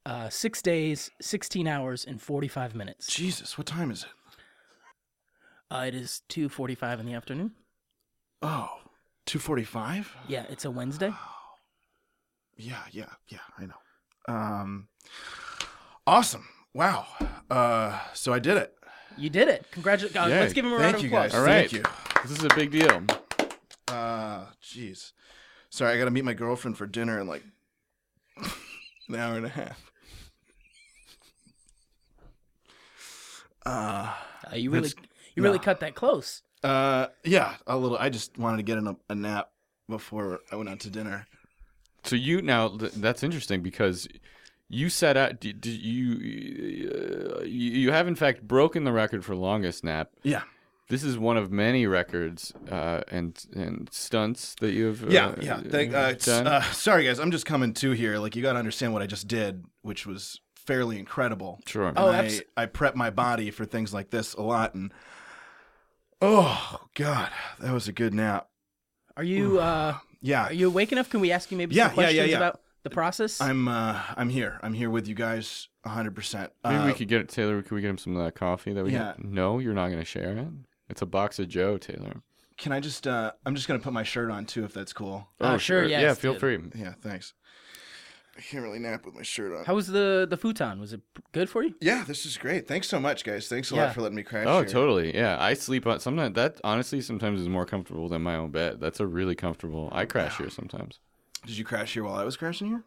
[0.06, 3.08] uh, six days, sixteen hours, and forty-five minutes.
[3.08, 3.58] Jesus!
[3.58, 4.10] What time is it?
[5.72, 7.52] Uh, it is two forty-five in the afternoon.
[8.42, 8.70] Oh,
[9.26, 10.16] two forty-five.
[10.28, 11.14] Yeah, it's a Wednesday.
[12.58, 13.40] Yeah, yeah, yeah.
[13.58, 14.34] I know.
[14.34, 14.88] Um,
[16.06, 16.48] awesome!
[16.74, 17.06] Wow.
[17.50, 18.74] Uh, so I did it.
[19.18, 19.66] You did it.
[19.72, 20.16] Congratulations.
[20.16, 21.32] Yeah, let's give him a round Thank of you applause.
[21.32, 21.40] guys.
[21.40, 21.70] All right.
[21.70, 21.84] Thank you.
[22.24, 23.04] This is a big deal.
[23.88, 25.12] Uh, jeez.
[25.70, 27.44] Sorry, I gotta meet my girlfriend for dinner in like
[28.38, 29.92] an hour and a half.
[33.66, 34.14] Uh,
[34.52, 34.90] Uh, you really,
[35.36, 35.64] you really no.
[35.64, 36.42] cut that close.
[36.64, 37.98] uh, yeah, a little.
[37.98, 39.50] I just wanted to get in a, a nap
[39.90, 41.26] before I went out to dinner.
[42.04, 44.08] So you now th- that's interesting because
[44.70, 45.40] you set out.
[45.40, 46.90] Did, did you,
[47.40, 50.10] uh, you you have in fact broken the record for longest nap.
[50.24, 50.44] Yeah,
[50.90, 55.62] This is one of many records uh, and and stunts that you've yeah, uh, yeah.
[55.62, 56.48] Thank, uh, done.
[56.48, 57.20] uh, sorry, guys.
[57.20, 58.18] I'm just coming to here.
[58.20, 61.60] Like, you gotta understand what I just did, which was fairly incredible.
[61.66, 61.92] sure.
[61.96, 64.92] Oh, And abs- I, I prep my body for things like this a lot, and
[66.22, 68.48] oh god, that was a good nap.
[69.16, 71.10] Are you, uh, Yeah, are you awake enough?
[71.10, 72.38] Can we ask you maybe Yeah, some yeah, yeah, questions yeah.
[72.38, 73.42] about the process?
[73.42, 74.60] I'm uh I'm here.
[74.64, 76.50] I'm here with you guys 100%.
[76.64, 77.62] Maybe Uh, we could get Taylor.
[77.62, 79.00] Could we get him some of that coffee that we Yeah.
[79.00, 79.24] got?
[79.24, 80.48] No, you're not going to share it.
[80.90, 82.22] It's a box of Joe, Taylor.
[82.58, 84.94] Can I just uh I'm just going to put my shirt on too if that's
[84.94, 85.28] cool.
[85.40, 86.40] Uh, sure, yes, Yeah, feel dude.
[86.40, 86.60] free.
[86.76, 87.34] Yeah, thanks.
[88.36, 89.66] I can't really nap with my shirt on.
[89.66, 90.80] How was the the futon?
[90.80, 91.02] Was it
[91.34, 91.76] good for you?
[91.82, 92.68] yeah, this is great.
[92.68, 93.48] Thanks so much, guys.
[93.48, 93.86] Thanks a Yeah.
[93.86, 94.70] lot for letting me crash Oh, here.
[94.70, 95.16] totally.
[95.16, 96.34] Yeah, I sleep on sometimes.
[96.36, 98.80] That honestly sometimes is more comfortable than my own bed.
[98.80, 99.90] That's a really comfortable.
[99.92, 101.00] I crash here sometimes.
[101.46, 102.84] Did you crash here while I was crashing here?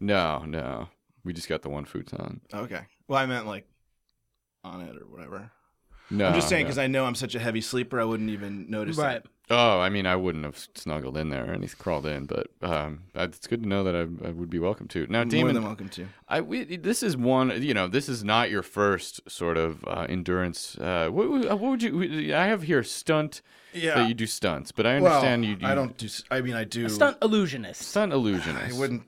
[0.00, 0.88] No, no.
[1.24, 2.40] We just got the one futon.
[2.54, 2.82] Okay.
[3.08, 3.66] Well, I meant like
[4.64, 5.50] on it or whatever.
[6.10, 6.68] No, I'm just saying no.
[6.68, 9.22] because I know I'm such a heavy sleeper, I wouldn't even notice Right.
[9.22, 9.30] that.
[9.50, 13.04] Oh, I mean, I wouldn't have snuggled in there or anything, crawled in, but um,
[13.14, 15.06] it's good to know that I, I would be welcome to.
[15.08, 16.06] Now, More Damon, than welcome to.
[16.28, 17.62] I we, this is one.
[17.62, 20.76] You know, this is not your first sort of uh, endurance.
[20.76, 22.34] Uh, what, would- what would you?
[22.34, 23.40] I have here stunt
[23.72, 23.94] Yeah.
[23.94, 25.66] that you do stunts, but I well, understand you, you.
[25.66, 26.06] I don't do.
[26.06, 26.84] s- I mean, I do.
[26.86, 27.80] A stunt illusionist.
[27.82, 28.74] stunt illusionist.
[28.76, 29.04] I wouldn't.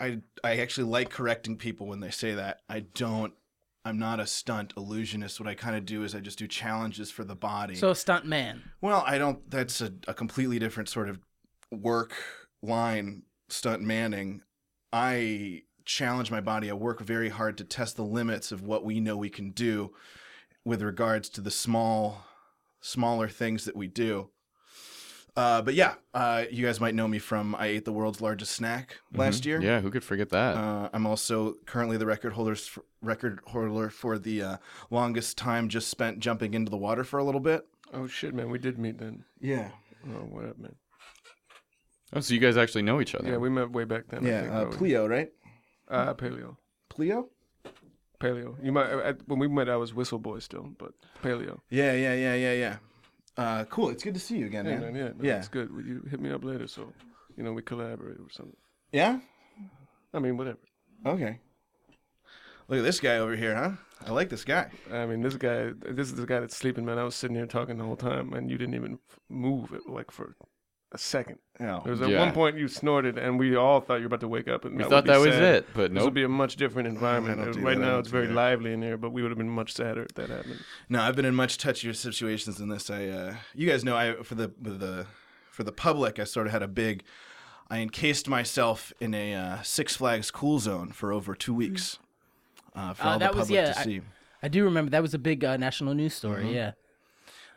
[0.00, 2.60] I I actually like correcting people when they say that.
[2.68, 3.34] I don't.
[3.86, 5.38] I'm not a stunt illusionist.
[5.38, 7.76] What I kind of do is I just do challenges for the body.
[7.76, 8.64] So a stunt man.
[8.80, 9.48] well, I don't.
[9.48, 11.20] That's a, a completely different sort of
[11.70, 12.12] work
[12.62, 13.22] line.
[13.48, 14.42] Stunt manning.
[14.92, 16.68] I challenge my body.
[16.68, 19.94] I work very hard to test the limits of what we know we can do
[20.64, 22.24] with regards to the small,
[22.80, 24.30] smaller things that we do.
[25.36, 28.52] Uh, but yeah, uh, you guys might know me from I ate the world's largest
[28.52, 29.58] snack last year.
[29.58, 29.66] Mm-hmm.
[29.66, 30.56] Yeah, who could forget that?
[30.56, 34.56] Uh, I'm also currently the record holders record holder for the uh,
[34.90, 37.66] longest time just spent jumping into the water for a little bit.
[37.92, 39.24] Oh shit, man, we did meet then.
[39.40, 39.68] Yeah,
[40.08, 40.74] Oh, what up, man?
[42.14, 43.28] oh, so you guys actually know each other?
[43.28, 44.24] Yeah, we met way back then.
[44.24, 44.40] I yeah.
[44.42, 44.78] think, Uh.
[44.78, 45.32] Pleo, right?
[45.88, 46.56] Uh, paleo.
[46.88, 47.28] Pleo.
[48.20, 48.56] Paleo.
[48.64, 51.60] You might at, when we met, I was whistle boy still, but paleo.
[51.68, 52.76] Yeah, yeah, yeah, yeah, yeah.
[53.36, 53.90] Uh, cool.
[53.90, 54.92] It's good to see you again, Yeah, man.
[54.92, 54.94] man.
[54.94, 55.38] Yeah, no, Yeah.
[55.38, 55.68] it's good.
[55.86, 56.92] You hit me up later, so
[57.36, 58.56] you know we collaborate or something.
[58.92, 59.20] Yeah.
[60.14, 60.58] I mean, whatever.
[61.04, 61.40] Okay.
[62.68, 63.72] Look at this guy over here, huh?
[64.06, 64.70] I like this guy.
[64.92, 66.98] I mean, this guy, this is the guy that's sleeping, man.
[66.98, 70.10] I was sitting here talking the whole time, and you didn't even move it like
[70.10, 70.34] for
[70.96, 71.38] a second.
[71.60, 71.80] Yeah.
[71.84, 72.18] There was at Yeah.
[72.20, 74.64] one point you snorted, and we all thought you were about to wake up.
[74.64, 75.42] And we that thought would be that was sad.
[75.54, 77.36] it, but This would be a much different environment.
[77.38, 78.34] don't do right that, I now, don't it's do very that.
[78.34, 80.60] lively in here, but we would have been much sadder if that happened.
[80.88, 82.90] No, I've been in much touchier situations than this.
[82.90, 85.06] I, uh, you guys know, I for the for the
[85.50, 87.04] for the public, I sort of had a big.
[87.68, 91.98] I encased myself in a uh, Six Flags Cool Zone for over two weeks.
[92.74, 94.00] Uh, for Uh, all that the was- public yeah, to I- see.
[94.42, 96.44] I do remember that was a big uh, national news story.
[96.44, 96.54] Mm-hmm.
[96.54, 96.72] Yeah.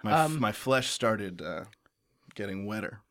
[0.01, 1.65] My f- um, my flesh started uh,
[2.35, 3.01] getting wetter.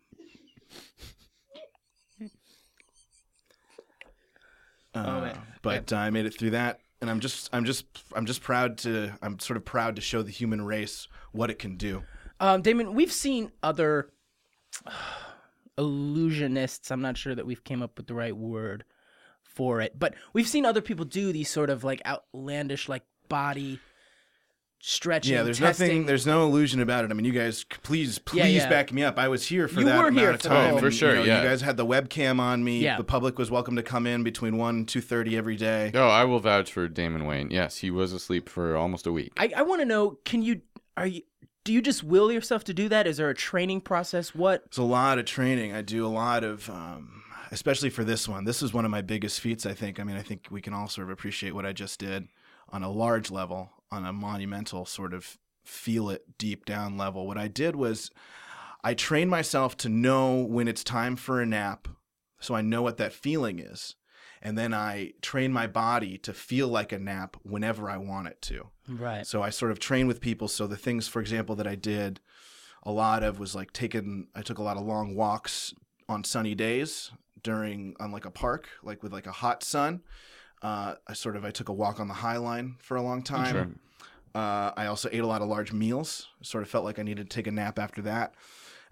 [5.06, 5.38] Uh, Oh, man.
[5.62, 7.84] but uh, I made it through that, and I'm just I'm just
[8.14, 11.58] I'm just proud to I'm sort of proud to show the human race what it
[11.58, 12.02] can do.
[12.40, 14.10] Um, Damon, we've seen other
[15.78, 16.90] illusionists.
[16.90, 18.84] I'm not sure that we've came up with the right word
[19.42, 23.80] for it, but we've seen other people do these sort of like outlandish, like body
[24.80, 25.34] stretching.
[25.34, 25.86] Yeah, there's testing.
[25.88, 27.10] nothing, there's no illusion about it.
[27.10, 28.68] I mean, you guys, c- please, Yeah, please yeah.
[28.68, 29.18] back me up.
[29.18, 30.70] I was here for You that were amount here of for time.
[30.70, 31.42] whole- For and, sure, you know, yeah.
[31.42, 32.80] You guys had the webcam on me.
[32.80, 32.96] Yeah.
[32.96, 35.90] The public was welcome to come in between one and two thirty every day.
[35.94, 37.50] Oh, I will vouch for Damon Wayne.
[37.50, 39.32] Yes, he was asleep for almost a week.
[39.36, 40.18] I, I want to know.
[40.24, 40.60] Can you?
[40.96, 41.22] Are you?
[41.64, 43.06] Do you just will yourself to do that?
[43.06, 44.34] Is there a training process?
[44.34, 44.62] What?
[44.66, 45.74] It's a lot of training.
[45.74, 48.44] I do a lot of, um, especially for this one.
[48.44, 49.66] This is one of my biggest feats.
[49.66, 50.00] I think.
[50.00, 52.28] I mean, I think we can all sort of appreciate what I just did
[52.70, 57.26] on a large level, on a monumental sort of feel it deep down level.
[57.26, 58.10] What I did was,
[58.82, 61.88] I trained myself to know when it's time for a nap,
[62.40, 63.96] so I know what that feeling is,
[64.40, 68.40] and then I train my body to feel like a nap whenever I want it
[68.42, 68.68] to.
[68.88, 69.26] Right.
[69.26, 70.48] So I sort of train with people.
[70.48, 72.20] So the things, for example, that I did
[72.84, 75.74] a lot of was like taking, I took a lot of long walks
[76.08, 77.10] on sunny days
[77.42, 80.02] during, on like a park, like with like a hot sun.
[80.62, 83.22] Uh, I sort of, I took a walk on the High Line for a long
[83.22, 83.52] time.
[83.52, 83.68] Sure.
[84.34, 86.26] Uh, I also ate a lot of large meals.
[86.42, 88.34] Sort of felt like I needed to take a nap after that.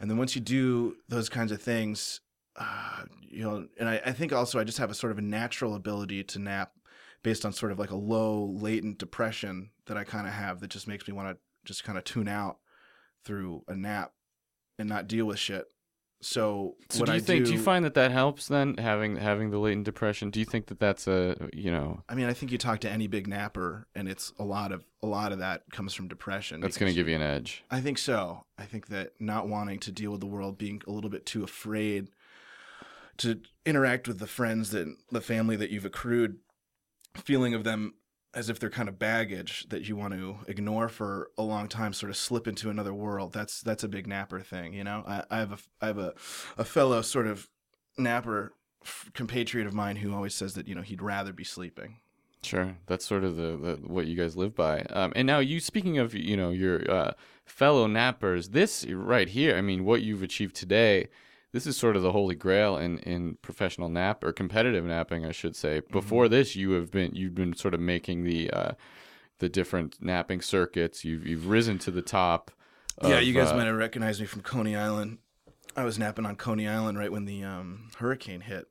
[0.01, 2.21] And then once you do those kinds of things,
[2.57, 5.23] uh, you know, and I, I think also I just have a sort of a
[5.23, 6.73] natural ability to nap
[7.23, 10.71] based on sort of like a low latent depression that I kind of have that
[10.71, 12.59] just makes me want to just kind of tune out
[13.25, 14.12] through a nap
[14.79, 15.67] and not deal with shit.
[16.21, 17.45] So, So what do you I think?
[17.45, 20.31] do, Do you find that that helps then having having the latent depression?
[20.31, 22.91] Do you think that that's a you know I mean, I think you talk to
[22.91, 26.61] any big napper, and it's a lot of a lot of that comes from depression.
[26.61, 27.64] that's going to give you an edge?
[27.71, 28.45] I think so.
[28.59, 31.45] I think that not wanting to deal with the world, being a little bit too
[31.45, 32.09] afraid
[33.19, 36.39] to interact with the friends that the family that you've accrued,
[37.14, 37.95] feeling of them
[38.37, 41.95] as if they're kind of baggage that you want to ignore for a long time,
[41.95, 43.32] sort of slip into another world.
[43.32, 45.03] That's that's a big napper thing, you know.
[45.07, 46.14] I, I have a I have a
[46.59, 47.49] a fellow sort of
[47.97, 48.53] napper
[49.14, 51.97] compatriot of mine who always says that you know he'd rather be sleeping.
[52.43, 54.82] Sure, that's sort of the, the what you guys live by.
[54.91, 57.12] Um, and now you speaking of you know your uh,
[57.47, 61.09] fellow nappers, this right here, I mean, what you've achieved today,
[61.53, 65.32] this is sort of the holy grail in, in professional nap or competitive napping, I
[65.32, 65.80] should say.
[65.80, 65.92] Mm-hmm.
[65.92, 68.72] Before this, you have been you've been sort of making the uh,
[69.38, 71.05] the different napping circuits.
[71.05, 72.51] You've you've risen to the top.
[73.03, 75.18] yeah, you guys uh, might have recognized me from Coney Island.
[75.76, 78.66] I was napping on Coney Island right when the um, hurricane hit.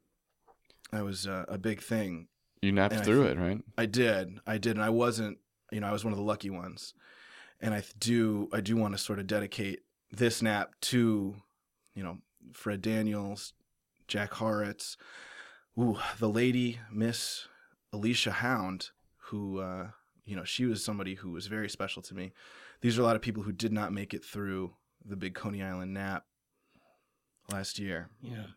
[0.92, 2.28] That was uh, a big thing.
[2.62, 3.62] you napped and through think- it, right?
[3.78, 5.38] I did, I did, and I wasn't.
[5.72, 6.94] You know, I was one of the lucky ones.
[7.62, 9.80] And I do, I do want to sort of dedicate
[10.12, 11.36] this nap to,
[11.96, 12.18] you know,
[12.54, 13.54] Fred Daniels,
[14.08, 14.98] Jack Horitz,
[15.80, 17.48] ooh, the lady Miss
[17.92, 19.88] Alicia Hound, who, uh,
[20.26, 22.34] you know, she was somebody who was very special to me.
[22.82, 24.74] These are a lot of people who did not make it through
[25.04, 26.26] the big Coney Island nap
[27.52, 28.10] last year.
[28.22, 28.48] Yeah.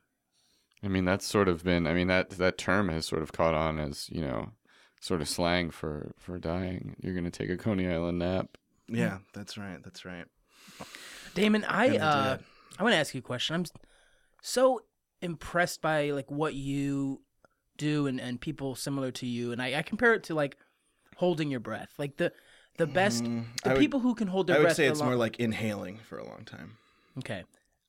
[0.82, 1.86] I mean, that's sort of been.
[1.86, 4.52] I mean, that that term has sort of caught on as you know,
[5.00, 6.94] sort of slang for for dying.
[7.00, 8.56] You're going to take a Coney Island nap.
[8.88, 9.82] Yeah, that's right.
[9.82, 10.24] That's right.
[11.34, 12.44] Damon, I uh, did.
[12.78, 13.56] I want to ask you a question.
[13.56, 13.64] I'm
[14.42, 14.82] so
[15.20, 17.20] impressed by like what you
[17.76, 20.56] do and, and people similar to you, and I, I compare it to like
[21.16, 21.90] holding your breath.
[21.98, 22.32] Like the
[22.76, 24.60] the best, Mm, the would- people who can hold their breath.
[24.60, 24.76] I would breath.
[24.76, 26.76] say it's long- more like inhaling for a long time.
[27.18, 27.42] Okay.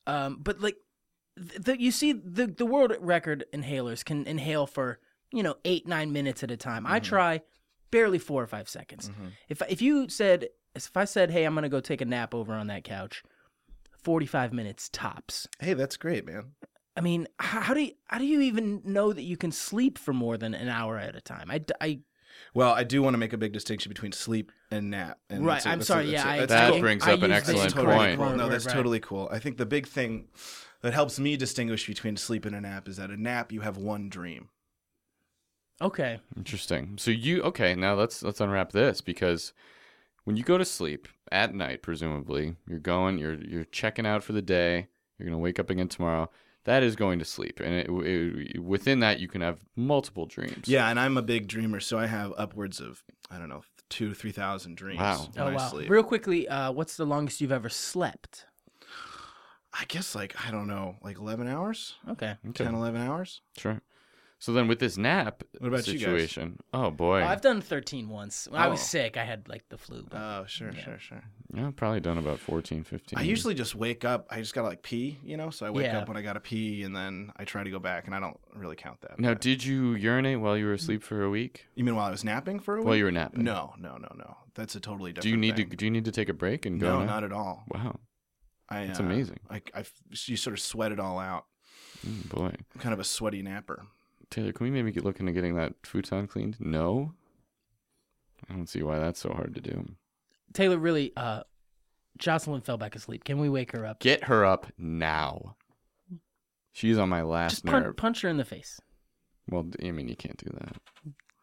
[0.08, 0.78] Um, but like,
[1.38, 5.00] th- the, you see, the the world record inhalers can inhale for
[5.32, 6.88] you know eight nine minutes at a time.
[6.88, 7.42] I try
[7.92, 9.12] barely four or five seconds.
[9.48, 12.54] If if you said if I said, hey, I'm gonna go take a nap over
[12.54, 13.24] on that couch,
[14.04, 15.48] forty five minutes tops.
[15.60, 16.52] Hey, that's great, man.
[16.98, 19.98] I mean, how, how do you, how do you even know that you can sleep
[19.98, 21.50] for more than an hour at a time?
[21.50, 22.00] I, d- I-
[22.54, 25.18] Well, I do want to make a big distinction between sleep and nap.
[25.30, 25.54] And right.
[25.56, 26.12] that's a- I'm that's a- sorry.
[26.12, 26.80] that's yeah, a- I, that's That I- cool.
[26.82, 28.20] brings I up an excellent totally point.
[28.20, 28.36] Cool.
[28.36, 28.74] No, that's right.
[28.76, 29.30] totally cool.
[29.32, 30.28] I think the big thing
[30.82, 33.78] that helps me distinguish between sleep and a nap is that a nap you have
[33.78, 34.50] one dream.
[35.82, 36.20] Okay.
[36.36, 36.98] Interesting.
[36.98, 37.76] So you okay?
[37.76, 39.54] Now let's let's unwrap this because
[40.30, 44.32] when you go to sleep at night, presumably you're going, you're you're checking out for
[44.32, 44.88] the day.
[45.18, 46.30] You're gonna wake up again tomorrow.
[46.66, 50.68] That is going to sleep, and it, it, within that you can have multiple dreams.
[50.68, 54.14] Yeah, and I'm a big dreamer, so I have upwards of I don't know two
[54.14, 55.00] three thousand dreams.
[55.00, 55.30] Wow.
[55.34, 55.68] When Oh I wow.
[55.70, 55.90] sleep.
[55.90, 58.46] Real quickly, uh, what's the longest you've ever slept?
[59.74, 62.36] I guess like I don't know, like eleven hours, Okay.
[62.50, 62.66] Okay.
[62.66, 63.42] 10, 11 hours.
[63.58, 63.82] Sure.
[64.42, 66.00] So then with this nap What about you guys?
[66.02, 68.48] situation, oh boy, I've done 13 once.
[68.50, 68.84] When I was Oh.
[68.84, 70.06] sick, I had like the flu.
[70.10, 70.82] but- Oh, sure, Yeah.
[70.82, 71.24] sure, sure.
[71.54, 73.20] yeah, I've probably done about 14, 15.
[73.20, 74.28] I usually just wake up.
[74.30, 75.50] I just gotta like pee, you know.
[75.50, 76.00] So I wake Yeah.
[76.00, 78.40] up when I gotta pee, and then I try to go back, and I don't
[78.56, 79.20] really count that.
[79.20, 81.68] Now, but- did you urinate while you were asleep for a week?
[81.76, 82.88] you mean while I was napping for a week?
[82.88, 83.44] While you were napping?
[83.44, 84.38] No, no, no, no.
[84.56, 85.24] That's a totally different.
[85.24, 85.70] Do you need thing.
[85.70, 85.76] to?
[85.76, 86.94] Do you need to take a break and go?
[86.94, 87.06] No, now?
[87.06, 87.66] not at all.
[87.68, 88.00] Wow,
[88.70, 89.40] I, That's uh, amazing.
[89.50, 89.84] I, I,
[90.26, 91.46] you sort of sweat it all out.
[92.08, 92.54] Mm, boy.
[92.74, 93.86] I'm kind of a sweaty napper.
[94.32, 96.58] Taylor, can we maybe get looking at getting that futon cleaned?
[96.60, 97.14] No.
[98.50, 99.86] I don't see why that's so hard to do.
[100.54, 101.42] Taylor, really, uh,
[102.18, 103.24] Jocelyn fell back asleep.
[103.24, 104.00] Can we wake her up?
[104.00, 105.56] Get her up now.
[106.74, 107.98] She's on my last Just pun- nerve.
[107.98, 108.80] punch her in the face.
[109.50, 110.76] well, d- I mean, you can't do that.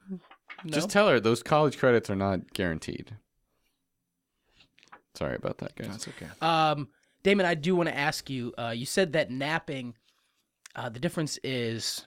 [0.08, 0.18] No?
[0.66, 3.16] Just tell her those college credits are not guaranteed.
[5.14, 5.88] Sorry about that, guys.
[5.88, 6.26] That's okay.
[6.40, 6.88] Um,
[7.22, 8.52] Damon, I do want to ask you.
[8.56, 9.94] Uh, you said that napping,
[10.76, 12.06] uh, the difference is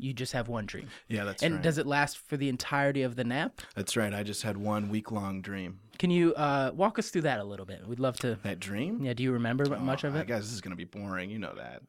[0.00, 1.56] you just have one dream, Yeah, that's and right.
[1.56, 3.60] And does it last for the entirety of the nap?
[3.74, 4.12] That's right.
[4.14, 5.80] I just had one week long dream.
[5.98, 7.86] Can you uh, walk us through that a little bit?
[7.86, 8.38] We'd love to.
[8.42, 9.04] That dream?
[9.04, 10.26] Yeah, do you remember much Oh, of I it?
[10.26, 11.30] guess this is gonna be boring.
[11.30, 11.82] You know that.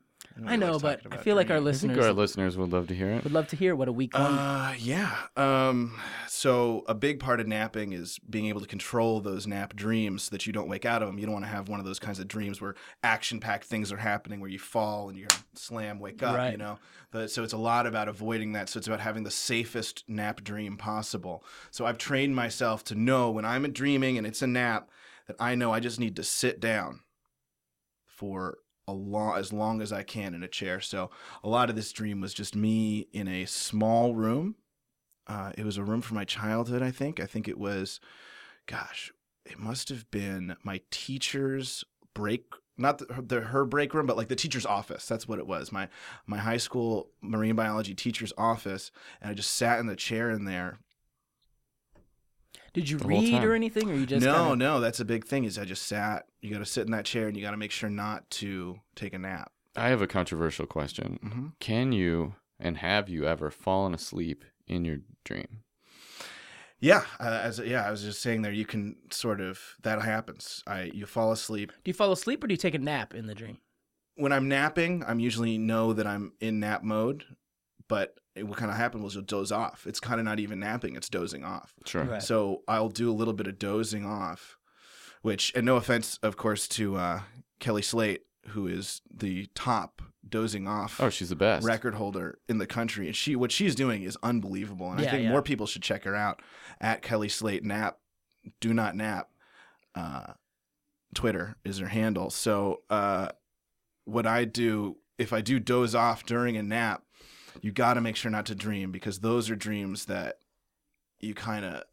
[0.45, 1.69] I know, likes but I feel like our dreaming.
[1.69, 3.23] I think listeners our listeners would love to hear it.
[3.23, 4.23] would love to hear what a week one.
[4.23, 5.15] Uh, yeah.
[5.35, 10.23] Um, so a big part of napping is being able to control those nap dreams
[10.23, 11.19] so that you don't wake out of them.
[11.19, 13.97] You don't want to have one of those kinds of dreams where action-packed things are
[13.97, 16.35] happening, where you fall and you slam, wake up.
[16.35, 16.51] Right.
[16.51, 16.79] You know.
[17.11, 18.69] But, so it's a lot about avoiding that.
[18.69, 21.43] So it's about having the safest nap dream possible.
[21.69, 24.89] So I've trained myself to know when I'm dreaming and it's a nap
[25.27, 27.01] that I know I just need to sit down
[28.07, 30.79] for a long as long as I can in a chair.
[30.79, 31.09] So
[31.43, 34.55] a lot of this dream was just me in a small room.
[35.27, 37.19] Uh, it was a room from my childhood, I think.
[37.19, 37.99] I think it was,
[38.65, 39.11] gosh,
[39.45, 42.45] it must have been my teacher's break,
[42.77, 45.05] not the, the her break room, but like the teacher's office.
[45.07, 45.71] That's what it was.
[45.71, 45.87] My
[46.25, 50.45] my high school marine biology teacher's office, and I just sat in the chair in
[50.45, 50.79] there.
[52.73, 55.43] Did you read or anything, or you just no, kinda- no, that's a big thing.
[55.43, 56.25] Is I just sat.
[56.41, 58.79] You got to sit in that chair, and you got to make sure not to
[58.95, 59.51] take a nap.
[59.75, 61.19] I have a controversial question.
[61.21, 65.63] hmm Can you and have you ever fallen asleep in your dream?
[66.79, 70.63] Yeah, uh, as yeah, I was just saying there, you can sort of that happens.
[70.65, 73.27] I you fall asleep Do you fall asleep or do you take a nap in
[73.27, 73.57] the dream?
[74.15, 75.03] when I'm napping.
[75.07, 77.23] I'm usually know that I'm in nap mode,
[77.87, 79.85] but it, what kind of happened was you'll doze off.
[79.87, 81.73] It's kind of not even napping; it's dozing off.
[81.85, 82.03] Sure.
[82.03, 82.21] Right.
[82.23, 84.57] So I'll do a little bit of dozing off,
[85.21, 87.21] which, and no offense, of course, to uh,
[87.59, 91.65] Kelly Slate, who is the top dozing off Oh, she's the best.
[91.65, 95.11] record holder in the country, and she what she's doing is unbelievable, and Yeah, I
[95.11, 95.29] think yeah.
[95.31, 96.41] more people should check her out
[96.79, 97.97] at Kelly Slate Nap.
[98.59, 99.29] Do not nap.
[99.93, 100.33] Uh,
[101.13, 102.29] Twitter is her handle.
[102.29, 103.29] So uh,
[104.05, 107.03] what I do if I do doze off during a nap,
[107.61, 110.37] you got to make sure not to dream because those are dreams that
[111.19, 111.83] you kind of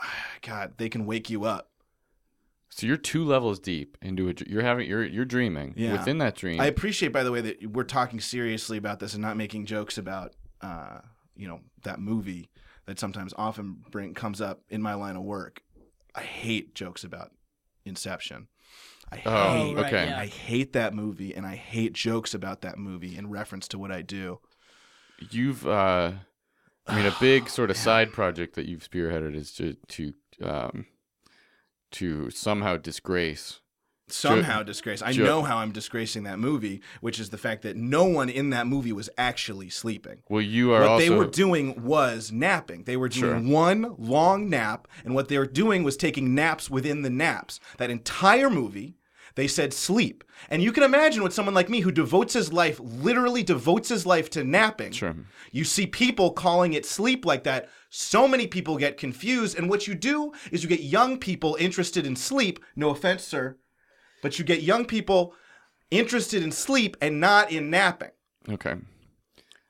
[0.42, 1.70] God they can wake you up.
[2.68, 4.46] So you're two levels deep into it.
[4.46, 5.74] You're having you're you're dreaming.
[5.76, 5.92] Yeah.
[5.92, 9.22] Within that dream, I appreciate, by the way, that we're talking seriously about this and
[9.22, 10.98] not making jokes about, uh,
[11.36, 12.50] you know, that movie
[12.86, 15.62] that sometimes often bring comes up in my line of work.
[16.14, 17.32] I hate jokes about
[17.84, 18.48] Inception.
[19.12, 20.08] I hate, Oh, right, okay.
[20.08, 20.18] yeah.
[20.18, 23.92] I hate that movie, and I hate jokes about that movie in reference to what
[23.92, 24.40] I do.
[25.30, 26.12] you've uh
[26.86, 30.86] I mean a big sort of side project that you've spearheaded is to to um
[31.92, 33.60] to somehow disgrace.
[34.08, 35.02] Somehow disgrace.
[35.02, 38.50] I know how I'm disgracing that movie, which is the fact that no one in
[38.50, 40.18] that movie was actually sleeping.
[40.28, 42.84] Well, you are what also they were doing was napping.
[42.84, 47.02] They were doing one long nap, and what they were doing was taking naps within
[47.02, 47.58] the naps.
[47.78, 48.94] That entire movie,
[49.34, 50.22] they said sleep.
[50.50, 54.06] And you can imagine what someone like me who devotes his life, literally devotes his
[54.06, 54.92] life to napping.
[54.92, 55.16] Sure.
[55.50, 57.68] You see people calling it sleep like that.
[57.90, 59.58] So many people get confused.
[59.58, 62.60] And what you do is you get young people interested in sleep.
[62.76, 63.56] No offense, sir.
[64.22, 65.34] But you get young people
[65.90, 68.10] interested in sleep and not in napping.
[68.48, 68.74] Okay.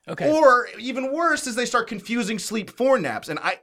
[0.09, 0.33] Okay.
[0.33, 3.29] Or even worse is they start confusing sleep for naps.
[3.29, 3.61] And I,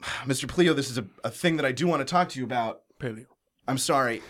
[0.24, 0.48] Mr.
[0.48, 2.82] Pleo, this is a, a thing that I do want to talk to you about.
[2.98, 3.26] Paleo.
[3.68, 4.22] I'm sorry.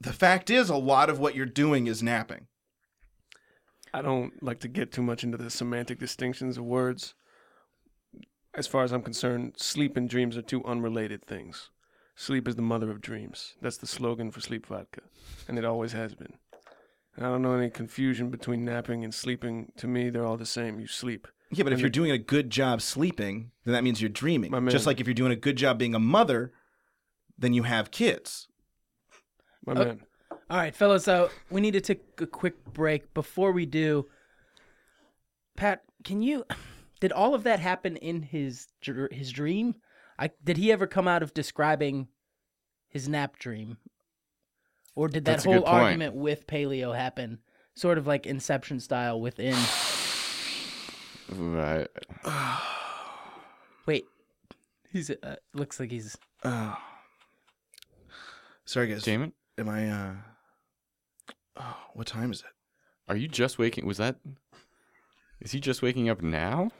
[0.00, 2.46] The fact is, a lot of what you're doing is napping.
[3.92, 7.14] I don't like to get too much into the semantic distinctions of words.
[8.54, 11.70] As far as I'm concerned, sleep and dreams are two unrelated things.
[12.20, 13.54] Sleep is the mother of dreams.
[13.62, 15.00] That's the slogan for Sleep Vodka,
[15.48, 16.34] and it always has been.
[17.16, 19.72] And I don't know any confusion between napping and sleeping.
[19.78, 20.78] To me, they're all the same.
[20.78, 21.26] You sleep.
[21.50, 24.50] Yeah, but if And you're doing a good job sleeping, then that means you're dreaming.
[24.50, 24.70] My man.
[24.70, 26.52] Just like if you're doing a good job being a mother,
[27.38, 28.48] then you have kids.
[29.64, 29.76] My Oh.
[29.76, 30.02] man.
[30.50, 31.08] All right, fellas.
[31.08, 33.14] Uh, we need to take a quick break.
[33.14, 34.10] Before we do,
[35.56, 36.44] Pat, can you?
[37.00, 39.76] Did all of that happen in his dr- his dream?
[40.20, 42.08] I did he ever come out of describing
[42.88, 43.78] his nap dream,
[44.94, 47.38] or did that That's whole argument with Paleo happen,
[47.74, 49.56] sort of like Inception style within?
[51.32, 51.88] Right.
[53.86, 54.04] Wait,
[54.90, 56.18] he's uh, looks like he's.
[56.44, 56.76] Oh.
[58.66, 59.02] Sorry, guys.
[59.02, 59.88] Damon, Am I?
[59.88, 60.12] uh
[61.56, 62.46] Oh, what time is it?
[63.08, 63.86] are you just waking?
[63.86, 64.16] Was that?
[65.40, 66.70] Is he just waking up now?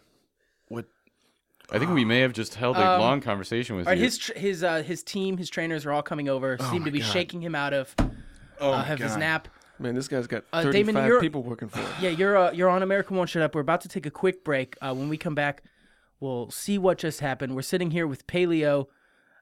[1.71, 1.77] What?
[1.77, 4.05] I think we may have just held a Um, long conversation with All right, you.
[4.05, 6.57] his tr- his uh, his team, his trainers are all coming over.
[6.59, 7.13] Oh seem to my be God.
[7.13, 7.95] shaking him out of
[8.61, 9.21] Oh, uh, my of his God.
[9.21, 9.49] nap.
[9.79, 11.89] Man, this guy's got Uh, 35 Damon, you're- people working for him.
[12.01, 13.55] Yeah, you're uh, you're on American Won't Shut Up.
[13.55, 14.77] We're about to take a quick break.
[14.83, 15.63] Uh, when we come back,
[16.21, 17.55] we'll see what just happened.
[17.55, 18.89] We're sitting here with Paleo,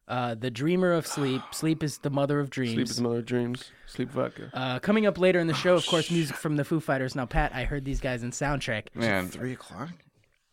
[0.06, 1.42] uh, the dreamer of sleep.
[1.52, 2.74] Sleep is the mother of dreams.
[2.74, 3.72] Sleep is the mother of dreams.
[3.86, 4.50] Sleep vodka.
[4.54, 7.14] uh, coming up later in the show, of course, music from the Foo Fighters.
[7.16, 8.94] Now, Pat, I heard these guys in soundtrack.
[8.94, 9.88] Man, Three o'clock.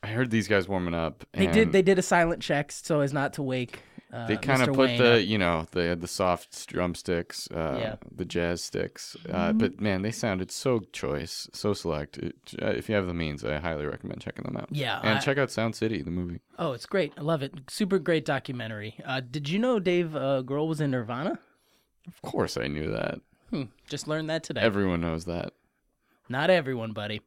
[0.06, 1.26] I heard these guys warming up.
[1.34, 3.80] They did they did a silent check so as not to wake
[4.14, 4.70] Uh, They kind Mr.
[4.70, 7.96] of put Wayne, the, you know, they had the soft drumsticks, uh, Yeah.
[8.16, 9.18] the jazz sticks.
[9.30, 12.18] Uh, but man, they sounded so choice, so select.
[12.20, 14.70] It, uh, if you have the means, I highly recommend checking them out.
[14.72, 16.40] Yeah, and I- check out Sound City, the movie.
[16.58, 17.12] Oh, it's great.
[17.18, 17.54] I love it.
[17.70, 18.96] Super great documentary.
[19.04, 21.40] Uh, did you know Dave uh, Grohl was in Nirvana?
[22.08, 23.20] Of course, I knew that.
[23.50, 24.62] Hmm, just learned that today.
[24.62, 25.52] Everyone knows that.
[26.30, 27.22] Not everyone, buddy.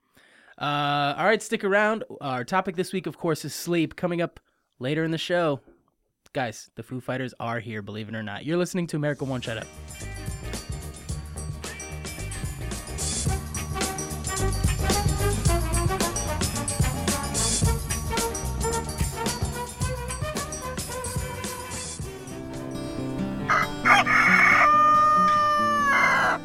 [0.61, 2.03] Uh, all right, stick around.
[2.21, 3.95] Our topic this week, of course, is sleep.
[3.95, 4.41] Coming up
[4.81, 5.61] later in the show,
[6.33, 7.81] guys, the Foo Fighters are here.
[7.81, 8.45] Believe it or not.
[8.45, 9.67] You're listening to America Won't Shut Up.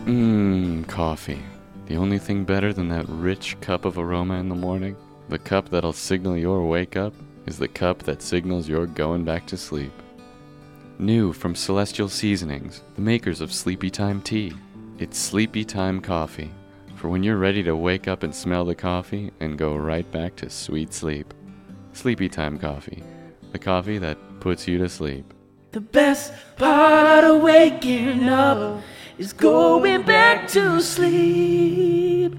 [0.05, 1.41] Mmm, coffee.
[1.93, 4.95] The only thing better than that rich cup of aroma in the morning,
[5.29, 7.13] the cup that'll signal your wake up,
[7.45, 9.93] is the cup that signals you're going back to sleep.
[10.97, 14.53] New from Celestial Seasonings, the makers of Sleepy Time Tea.
[14.97, 16.49] It's Sleepy Time Coffee,
[16.95, 20.35] for when you're ready to wake up and smell the coffee and go right back
[20.37, 21.31] to sweet sleep.
[21.91, 23.03] Sleepy Time Coffee,
[23.51, 25.31] the coffee that puts you to sleep.
[25.73, 28.81] The best part of waking up
[29.17, 32.35] is going back to sleep.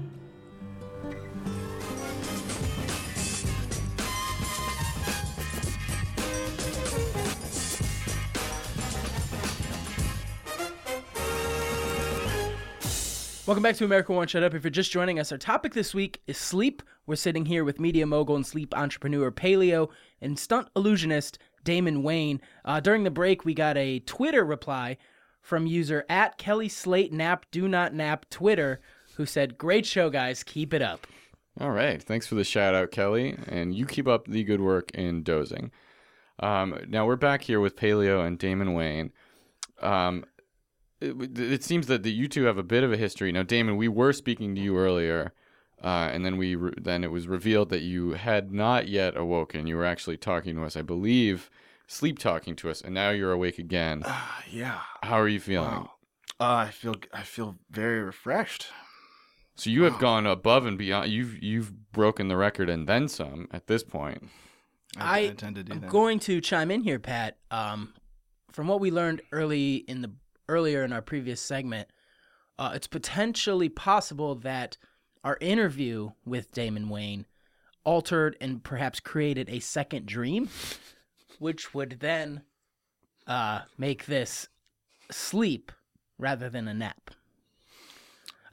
[13.45, 14.55] Welcome back to America Won't Shut Up.
[14.55, 16.81] If you're just joining us, our topic this week is sleep.
[17.05, 22.41] We're sitting here with media mogul and sleep entrepreneur Paleo and stunt illusionist Damon Wayne.
[22.65, 24.97] Uh, during the break, we got a Twitter reply
[25.45, 28.81] from user at Kelly Slate Nap Do Not Nap Twitter,
[29.15, 30.43] who said, "Great show, guys.
[30.43, 31.05] Keep it up."
[31.59, 32.01] All right.
[32.01, 33.37] Thanks for the shout out, Kelly.
[33.47, 35.71] And you keep up the good work in dozing.
[36.39, 39.13] Um, now we're back here with Paleo and Damon Wayne.
[39.81, 40.25] Um,
[40.99, 43.31] it, it seems that the, you two have a bit of a history.
[43.31, 45.33] Now, Damon, we were speaking to you earlier,
[45.83, 49.67] uh, and then we re- then it was revealed that you had not yet awoken.
[49.67, 51.49] You were actually talking to us, I believe,
[51.87, 54.03] sleep talking to us, and now you're awake again.
[54.05, 54.79] Ah, yeah.
[55.03, 55.69] How are you feeling?
[55.69, 55.91] Wow.
[56.39, 58.67] Uh, I feel I feel very refreshed.
[59.55, 61.09] So you have gone above and beyond.
[61.11, 64.29] You've you've broken the record and then some at this point.
[64.97, 65.89] I, I- I tend to do I'm that.
[65.89, 67.37] going to chime in here, Pat.
[67.51, 67.93] Um,
[68.51, 70.11] from what we learned early in the
[70.49, 71.87] earlier in our previous segment,
[72.59, 74.77] uh, it's potentially possible that
[75.23, 77.25] our interview with Damon Wayne
[77.85, 80.49] altered and perhaps created a second dream,
[81.39, 82.41] which would then
[83.27, 84.47] uh, make this
[85.11, 85.71] sleep
[86.17, 87.11] rather than a nap.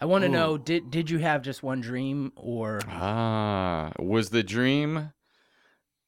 [0.01, 4.43] I want to know did did you have just one dream or Ah, was the
[4.43, 5.13] dream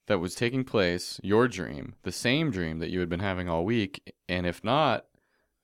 [0.06, 3.64] that was taking place your dream, the same dream that you had been having all
[3.64, 4.14] week?
[4.28, 5.06] And if not,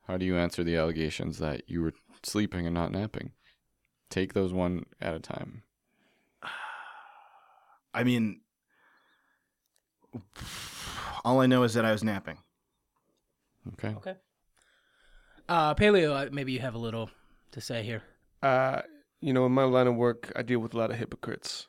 [0.07, 1.93] how do you answer the allegations that you were
[2.23, 3.33] sleeping and not napping?
[4.11, 5.65] Take those one at a time.
[7.95, 8.43] I mean,
[11.25, 12.39] all I know is that I was napping.
[13.75, 13.95] Okay.
[13.97, 14.15] Okay.
[15.49, 17.11] Uh, Paleo, uh, maybe you have a little
[17.53, 18.03] to say here.
[18.43, 18.83] Uh,
[19.21, 21.67] you know, in my line of work, I deal with a lot of hypocrites.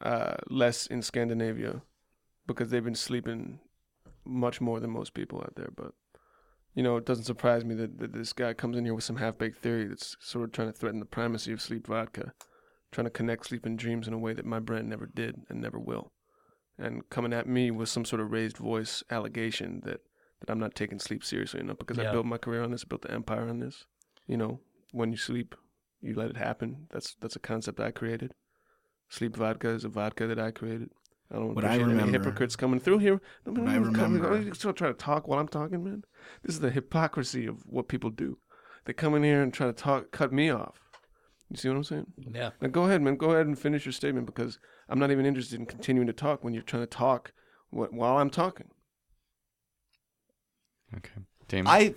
[0.00, 1.82] Uh, less in Scandinavia
[2.46, 3.60] because they've been sleeping
[4.24, 5.70] much more than most people out there.
[5.74, 5.92] But,
[6.74, 9.16] you know, it doesn't surprise me that, that this guy comes in here with some
[9.16, 12.32] half baked theory that's sort of trying to threaten the primacy of sleep vodka,
[12.92, 15.60] trying to connect sleep and dreams in a way that my brand never did and
[15.60, 16.12] never will.
[16.78, 20.00] And coming at me with some sort of raised voice allegation that,
[20.40, 22.10] that I'm not taking sleep seriously enough because Yeah.
[22.10, 23.86] I built my career on this, built the empire on this.
[24.26, 24.60] You know,
[24.92, 25.54] when you sleep,
[26.02, 26.86] you let it happen.
[26.90, 28.34] That's that's a concept I created.
[29.08, 30.90] Sleep vodka is a vodka that I created.
[31.30, 33.20] I don't What I appreciate any remember- hypocrites coming through here.
[33.46, 36.04] No, What man, I come- remember- You still try to talk while I'm talking, man.
[36.42, 38.38] This is the hypocrisy of what people do.
[38.84, 40.80] They come in here and try to talk, cut me off.
[41.50, 42.06] You see what I'm saying?
[42.34, 42.50] Yeah.
[42.60, 43.16] Now go ahead, man.
[43.16, 46.42] Go ahead and finish your statement because I'm not even interested in continuing to talk
[46.42, 47.32] when you're trying to talk
[47.70, 48.68] while I'm talking.
[50.96, 51.20] Okay.
[51.48, 51.66] Damon.
[51.68, 51.94] I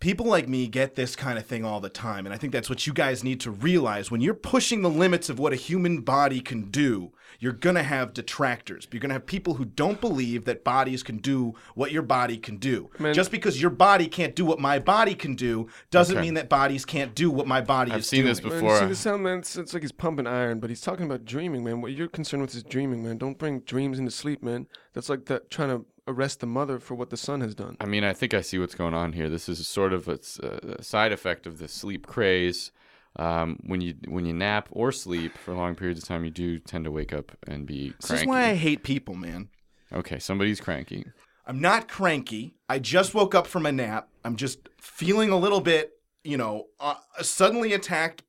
[0.00, 2.70] people like me get this kind of thing all the time and i think that's
[2.70, 6.00] what you guys need to realize when you're pushing the limits of what a human
[6.00, 10.00] body can do you're going to have detractors you're going to have people who don't
[10.00, 13.12] believe that bodies can do what your body can do Man.
[13.14, 16.22] just because your body can't do what my body can do doesn't Okay.
[16.26, 18.28] mean that bodies can't do what my body I've is seen doing.
[18.34, 18.78] this Man, before.
[18.78, 21.62] see, this sound, man, it's, it's like he's pumping iron, but he's talking about dreaming,
[21.62, 21.80] man.
[21.82, 23.18] What you're concerned with is dreaming, man.
[23.18, 24.66] Don't bring dreams into sleep, man.
[24.94, 27.76] That's like that trying to arrest the mother for what the son has done.
[27.80, 29.28] I mean, I think I see what's going on here.
[29.28, 32.72] This is sort of a side effect of the sleep craze.
[33.16, 36.60] Um, when you when you nap or sleep for long periods of time, you do
[36.60, 39.48] tend to wake up and be this is why i hate people man
[39.92, 41.04] Okay, somebody's cranky.
[41.46, 42.54] I'm not cranky.
[42.68, 44.08] I just woke up from a nap.
[44.24, 45.92] I'm just feeling a little bit,
[46.22, 48.22] you know, uh, suddenly attacked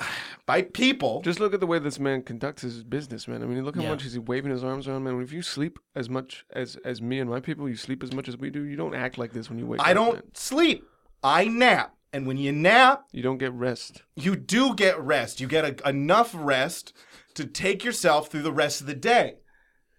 [0.46, 1.20] by people.
[1.22, 3.42] Just look at the way this man conducts his business, man.
[3.42, 3.90] I mean, look how Yeah.
[3.90, 5.20] much he's waving his arms around, man.
[5.20, 8.28] If you sleep as much as as me and my people, you sleep as much
[8.28, 8.62] as we do.
[8.64, 9.88] You don't act like this when you wake I up.
[9.88, 10.22] I don't man.
[10.34, 10.84] sleep.
[11.22, 11.92] I nap.
[12.12, 14.02] And when you nap, You don't get rest.
[14.14, 15.40] you do get rest.
[15.40, 16.94] You get a, enough rest
[17.34, 19.34] to take yourself through the rest of the day.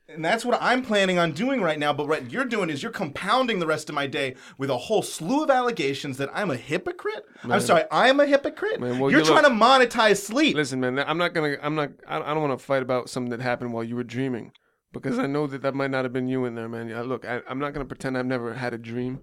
[0.09, 1.91] And that's what I'm planning on doing right now.
[1.91, 5.01] But what you're doing is you're compounding the rest of my day with a whole
[5.01, 7.25] slew of allegations that I'm a hypocrite.
[7.43, 8.79] I'm sorry, I'm a hypocrite.
[8.79, 9.57] Man, well, you're you trying look- to
[9.97, 10.55] monetize sleep.
[10.55, 10.97] Listen, man.
[10.99, 11.57] I'm not gonna.
[11.61, 11.91] I'm not.
[12.07, 14.53] I I don't want to fight about something that happened while you were dreaming,
[14.93, 16.89] because I know that that might not have been you in there, man.
[17.03, 19.19] Look, I, I'm not gonna pretend I've never had a dream.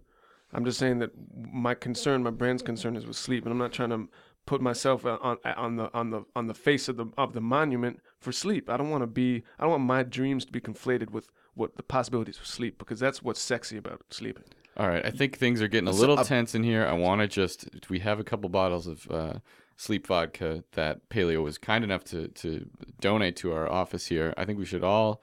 [0.52, 1.10] I'm just saying that
[1.52, 4.06] my concern, my brand's concern, is with sleep, and I'm not trying to
[4.46, 7.40] put myself on on, on the on the on the face of the of the
[7.40, 8.68] monument for sleep.
[8.68, 9.44] I don't want to be.
[9.58, 12.98] I don't want my dreams to be conflated with what the possibilities of sleep, because
[12.98, 14.44] that's what's sexy about sleeping.
[14.76, 16.84] All right, I think things are getting a little uh, tense in here.
[16.84, 19.34] I want to just we have a couple bottles of uh,
[19.76, 22.66] sleep vodka that Paleo was kind enough to to
[23.00, 24.34] donate to our office here.
[24.36, 25.22] I think we should all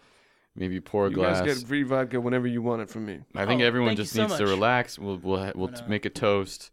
[0.55, 1.41] maybe pour a You glass.
[1.41, 3.19] guys get free vodka whenever you want it from me.
[3.35, 4.97] I think Oh, everyone just so needs to relax.
[4.97, 6.71] We'll we'll we'll t- make a toast.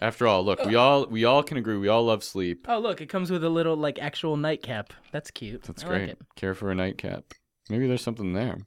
[0.00, 1.78] After all, look, we all we all can agree.
[1.78, 2.66] We all love sleep.
[2.68, 4.92] Oh, look, it comes with a little like actual nightcap.
[5.10, 5.62] That's cute.
[5.62, 6.00] That's I great.
[6.02, 6.18] Like it.
[6.36, 7.24] Care for a nightcap.
[7.70, 8.58] Maybe there's something there.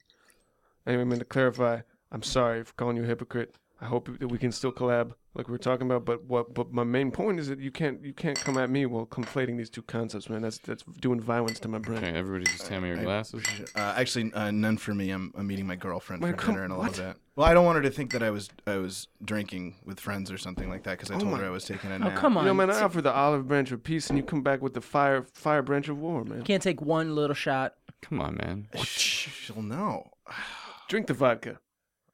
[0.86, 3.54] Anyway, man, to clarify, I'm sorry for calling you a hypocrite.
[3.80, 6.04] I hope that we can still collab like we are talking about.
[6.04, 6.54] But what?
[6.54, 9.56] But my main point is that you can't you can't come at me while conflating
[9.56, 10.42] these two concepts, man.
[10.42, 11.98] That's that's doing violence to my brain.
[11.98, 13.44] Okay, everybody just hand me your I- glasses.
[13.76, 15.10] Uh, actually, uh, none for me.
[15.10, 16.90] I'm, I'm meeting my girlfriend Man, for come- dinner in a what?
[16.90, 17.16] little bit.
[17.36, 20.30] Well, I don't want her to think that I was I was drinking with friends
[20.30, 21.98] or something like that because I Oh told my- her I was taking a Oh,
[21.98, 22.16] nap.
[22.16, 22.44] come on.
[22.44, 24.60] You know, man, I So- offer the olive branch of peace, and you come back
[24.60, 26.42] with the fire fire branch of war, man.
[26.42, 27.74] Can't take one little shot.
[28.02, 28.68] Come on, man.
[28.82, 30.10] She'll know.
[30.88, 31.58] Drink the vodka.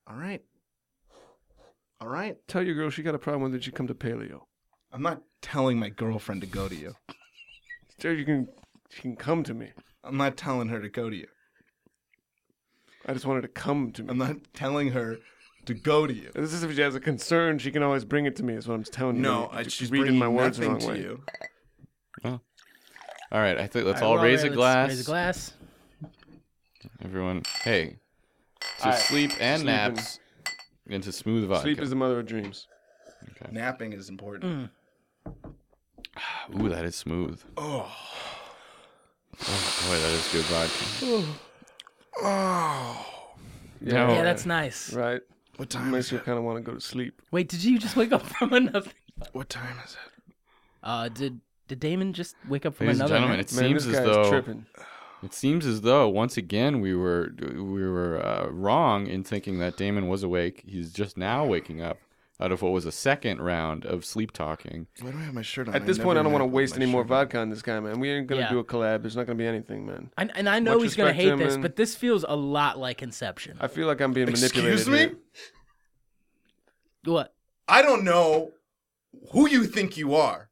[0.06, 0.42] All right.
[2.00, 2.36] All right.
[2.48, 3.64] Tell your girl she got a problem with it.
[3.64, 4.42] She come to Paleo.
[4.92, 6.94] I'm not telling my girlfriend to go to you.
[7.98, 8.48] Tell her you can
[8.90, 9.70] she can come to me.
[10.04, 11.26] I'm not telling her to go to you.
[13.06, 14.10] I just want her to come to me.
[14.10, 15.18] I'm not telling her
[15.64, 16.30] to go to you.
[16.34, 18.54] This is if she has a concern, she can always bring it to me.
[18.54, 19.22] Is what I'm telling you.
[19.22, 21.00] No, You- I, you're she's reading my words the nothing wrong to way.
[21.02, 21.22] you.
[23.32, 24.88] All right, I think let's All all right, raise well, a let's glass.
[24.88, 25.52] Raise a glass.
[27.04, 27.96] Everyone, hey,
[28.60, 29.74] to All right, sleep and sleeping.
[29.74, 30.20] naps,
[30.88, 31.62] and to smooth vodka.
[31.62, 32.66] Sleep is the mother of dreams.
[33.50, 34.70] Napping is important.
[36.58, 37.40] Ooh, that is smooth.
[37.56, 37.90] Oh.
[39.48, 41.28] Oh, boy, that is good vodka.
[42.22, 43.06] Oh.
[43.80, 44.08] No.
[44.14, 44.92] Yeah, that's nice.
[44.92, 45.20] Right.
[45.56, 46.24] What time Makes is you it?
[46.24, 47.20] kind of want to go to sleep.
[47.30, 48.90] Wait, did you just wake up from another?
[49.32, 50.34] What time is it?
[50.82, 53.20] Uh, did did Damon just wake up from Ladies and another?
[53.20, 54.66] gentlemen, it Man, seems this as guy is though tripping.
[55.26, 59.76] It seems as though once again we were we were uh, wrong in thinking that
[59.76, 60.62] Damon was awake.
[60.66, 61.98] He's just now waking up
[62.38, 64.86] out of what was a second round of sleep talking.
[65.00, 65.74] Why do I have my shirt on?
[65.74, 67.38] At this point, I don't want to waste any more vodka.
[67.38, 67.98] vodka on this guy, man.
[67.98, 68.50] We ain't gonna Yeah.
[68.50, 69.02] do a collab.
[69.02, 70.10] There's not gonna be anything, man.
[70.18, 71.62] And, and I know Much he's gonna respect, hate this, Damon.
[71.62, 73.56] but this feels a lot like Inception.
[73.60, 74.72] I feel like I'm being manipulated.
[74.74, 74.98] Excuse me?
[74.98, 75.16] here.
[77.04, 77.34] What?
[77.68, 78.52] I don't know
[79.32, 80.50] who you think you are.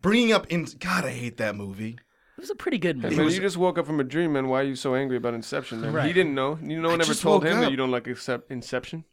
[0.00, 1.98] Bringing up in God, I hate that movie.
[2.38, 3.16] It was a pretty good Hey, movie.
[3.16, 4.46] man, you just woke up from a dream, man.
[4.46, 6.06] Why are you so angry about Inception, man?
[6.06, 6.56] He didn't know.
[6.62, 7.64] You no one I ever told him up.
[7.64, 9.04] that you don't like accept Inception.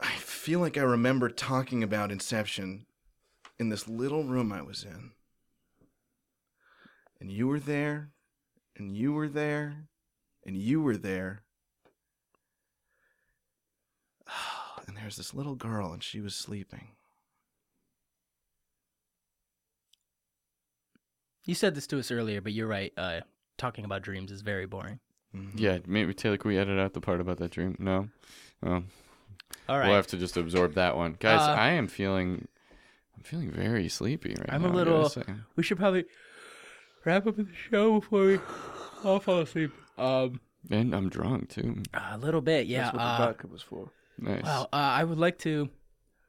[0.00, 2.84] I feel like I remember talking about Inception
[3.58, 5.12] in this little room I was in.
[7.18, 8.10] And you were there,
[8.76, 9.86] and you were there,
[10.44, 11.42] and you were there.
[14.86, 16.88] And there's this little girl, and she was sleeping.
[21.44, 22.92] You said this to us earlier, but you're right.
[22.96, 23.20] Uh,
[23.58, 24.98] talking about dreams is very boring.
[25.34, 25.50] Mhm.
[25.56, 27.76] Yeah, maybe Taylor, can we edit out the part about that dream?
[27.78, 28.08] No,
[28.62, 28.82] oh,
[29.68, 29.86] All right.
[29.88, 31.40] we'll have to just absorb that one, guys.
[31.40, 32.46] Uh, I am feeling,
[33.16, 34.54] I'm feeling very sleepy right now.
[34.54, 34.68] I'm now.
[34.68, 36.04] a I gotta little- we should probably
[37.04, 38.38] wrap up the show before we
[39.02, 39.72] all fall asleep.
[39.98, 40.40] Um,
[40.70, 41.82] and I'm drunk too.
[41.92, 42.84] a little bit, yeah.
[42.84, 43.90] That's what uh, the vodka was for.
[44.18, 44.44] Nice.
[44.44, 45.68] Well, uh, I would like to.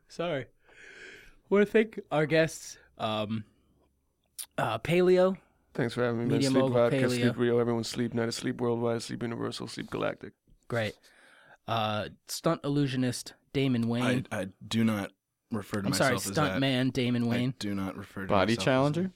[0.10, 0.46] Sorry.
[0.46, 3.44] I want to thank our guests, um,
[4.58, 5.38] uh, Paleo.
[5.74, 6.42] Thanks for having me, man.
[6.42, 7.10] Sleep mogul vodka, paleo.
[7.10, 10.34] sleep real, everyone sleep night, of sleep worldwide, sleep universal, sleep galactic.
[10.70, 10.94] Great.
[11.68, 14.26] Uh, stunt illusionist Damon Wayne.
[14.32, 15.12] I, I do not
[15.52, 16.60] refer to I'm sorry, myself as stunt that.
[16.60, 17.34] man Damon Wayne.
[17.34, 17.54] I Wayne.
[17.60, 19.02] do not refer to Body myself as challenger.
[19.02, 19.12] that.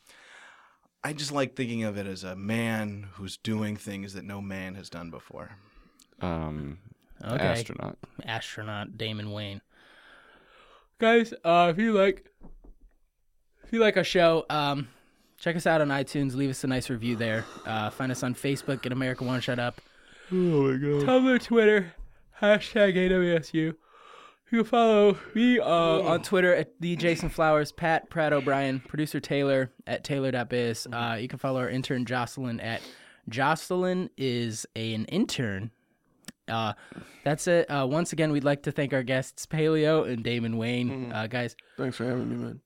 [1.01, 4.75] I just like thinking of it as a man who's doing things that no man
[4.75, 5.51] has done before.
[6.21, 6.79] Um,
[7.23, 7.37] Okay.
[7.43, 7.97] astronaut.
[8.25, 9.61] astronaut Damon Wayne.
[10.99, 12.25] Guys, uh, if you like,
[13.63, 14.89] if you like our show, um,
[15.39, 16.35] check us out on iTunes.
[16.35, 17.45] Leave us a nice review there.
[17.65, 19.81] Uh, find us on Facebook at America Won't Shut Up.
[20.31, 21.07] Oh my god.
[21.07, 21.93] Tumblr, Twitter,
[22.41, 23.53] hashtag AWSU.
[24.51, 29.19] You can follow me uh, on Twitter at the Jason Flowers, Pat Pratt O'Brien, producer
[29.19, 30.87] Taylor at Taylor.biz.
[30.91, 32.81] Uh, you can follow our intern Jocelyn at
[33.29, 35.69] Jocelyn is an intern.
[36.47, 36.73] Uh,
[37.23, 37.69] that's it.
[37.69, 41.11] Uh, once again, we'd like to thank our guests Paleo and Damon Wayne.
[41.11, 42.59] Uh, guys, Thanks for having me, man.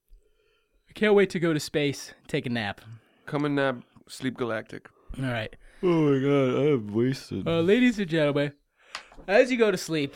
[0.93, 2.79] I can't wait to go to space, take a nap.
[3.25, 3.77] Come and nap,
[4.07, 4.87] sleep galactic.
[5.17, 5.51] All right.
[5.81, 7.47] Oh my god, I have wasted.
[7.47, 8.51] Uh, ladies and gentlemen,
[9.27, 10.13] as you go to sleep,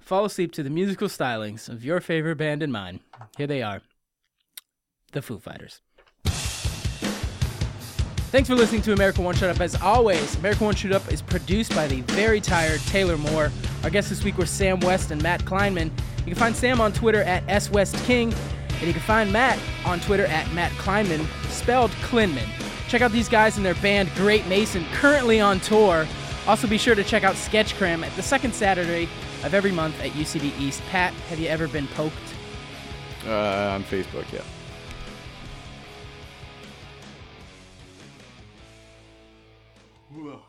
[0.00, 3.00] fall asleep to the musical stylings of your favorite band and mine.
[3.38, 3.80] Here they are
[5.12, 5.80] the Foo Fighters.
[8.32, 9.62] Thanks for listening to America Won't Shut Up.
[9.62, 13.50] As always, America Won't Shut Up is produced by the very tired Taylor Moore.
[13.82, 15.90] Our guests this week were Sam West and Matt Kleinman.
[16.18, 18.34] You can find Sam on Twitter at swestking,
[18.82, 22.48] and you can find Matt on Twitter at Matt Kleinman, spelled Klinman.
[22.88, 26.04] Check out these guys and their band Great Mason, currently on tour.
[26.48, 29.04] Also, be sure to check out Sketch Cram at the second Saturday
[29.44, 30.82] of every month at UCB East.
[30.90, 32.16] Pat, have you ever been poked?
[33.24, 34.42] Uh, on Facebook, yeah.
[40.12, 40.42] Whoa.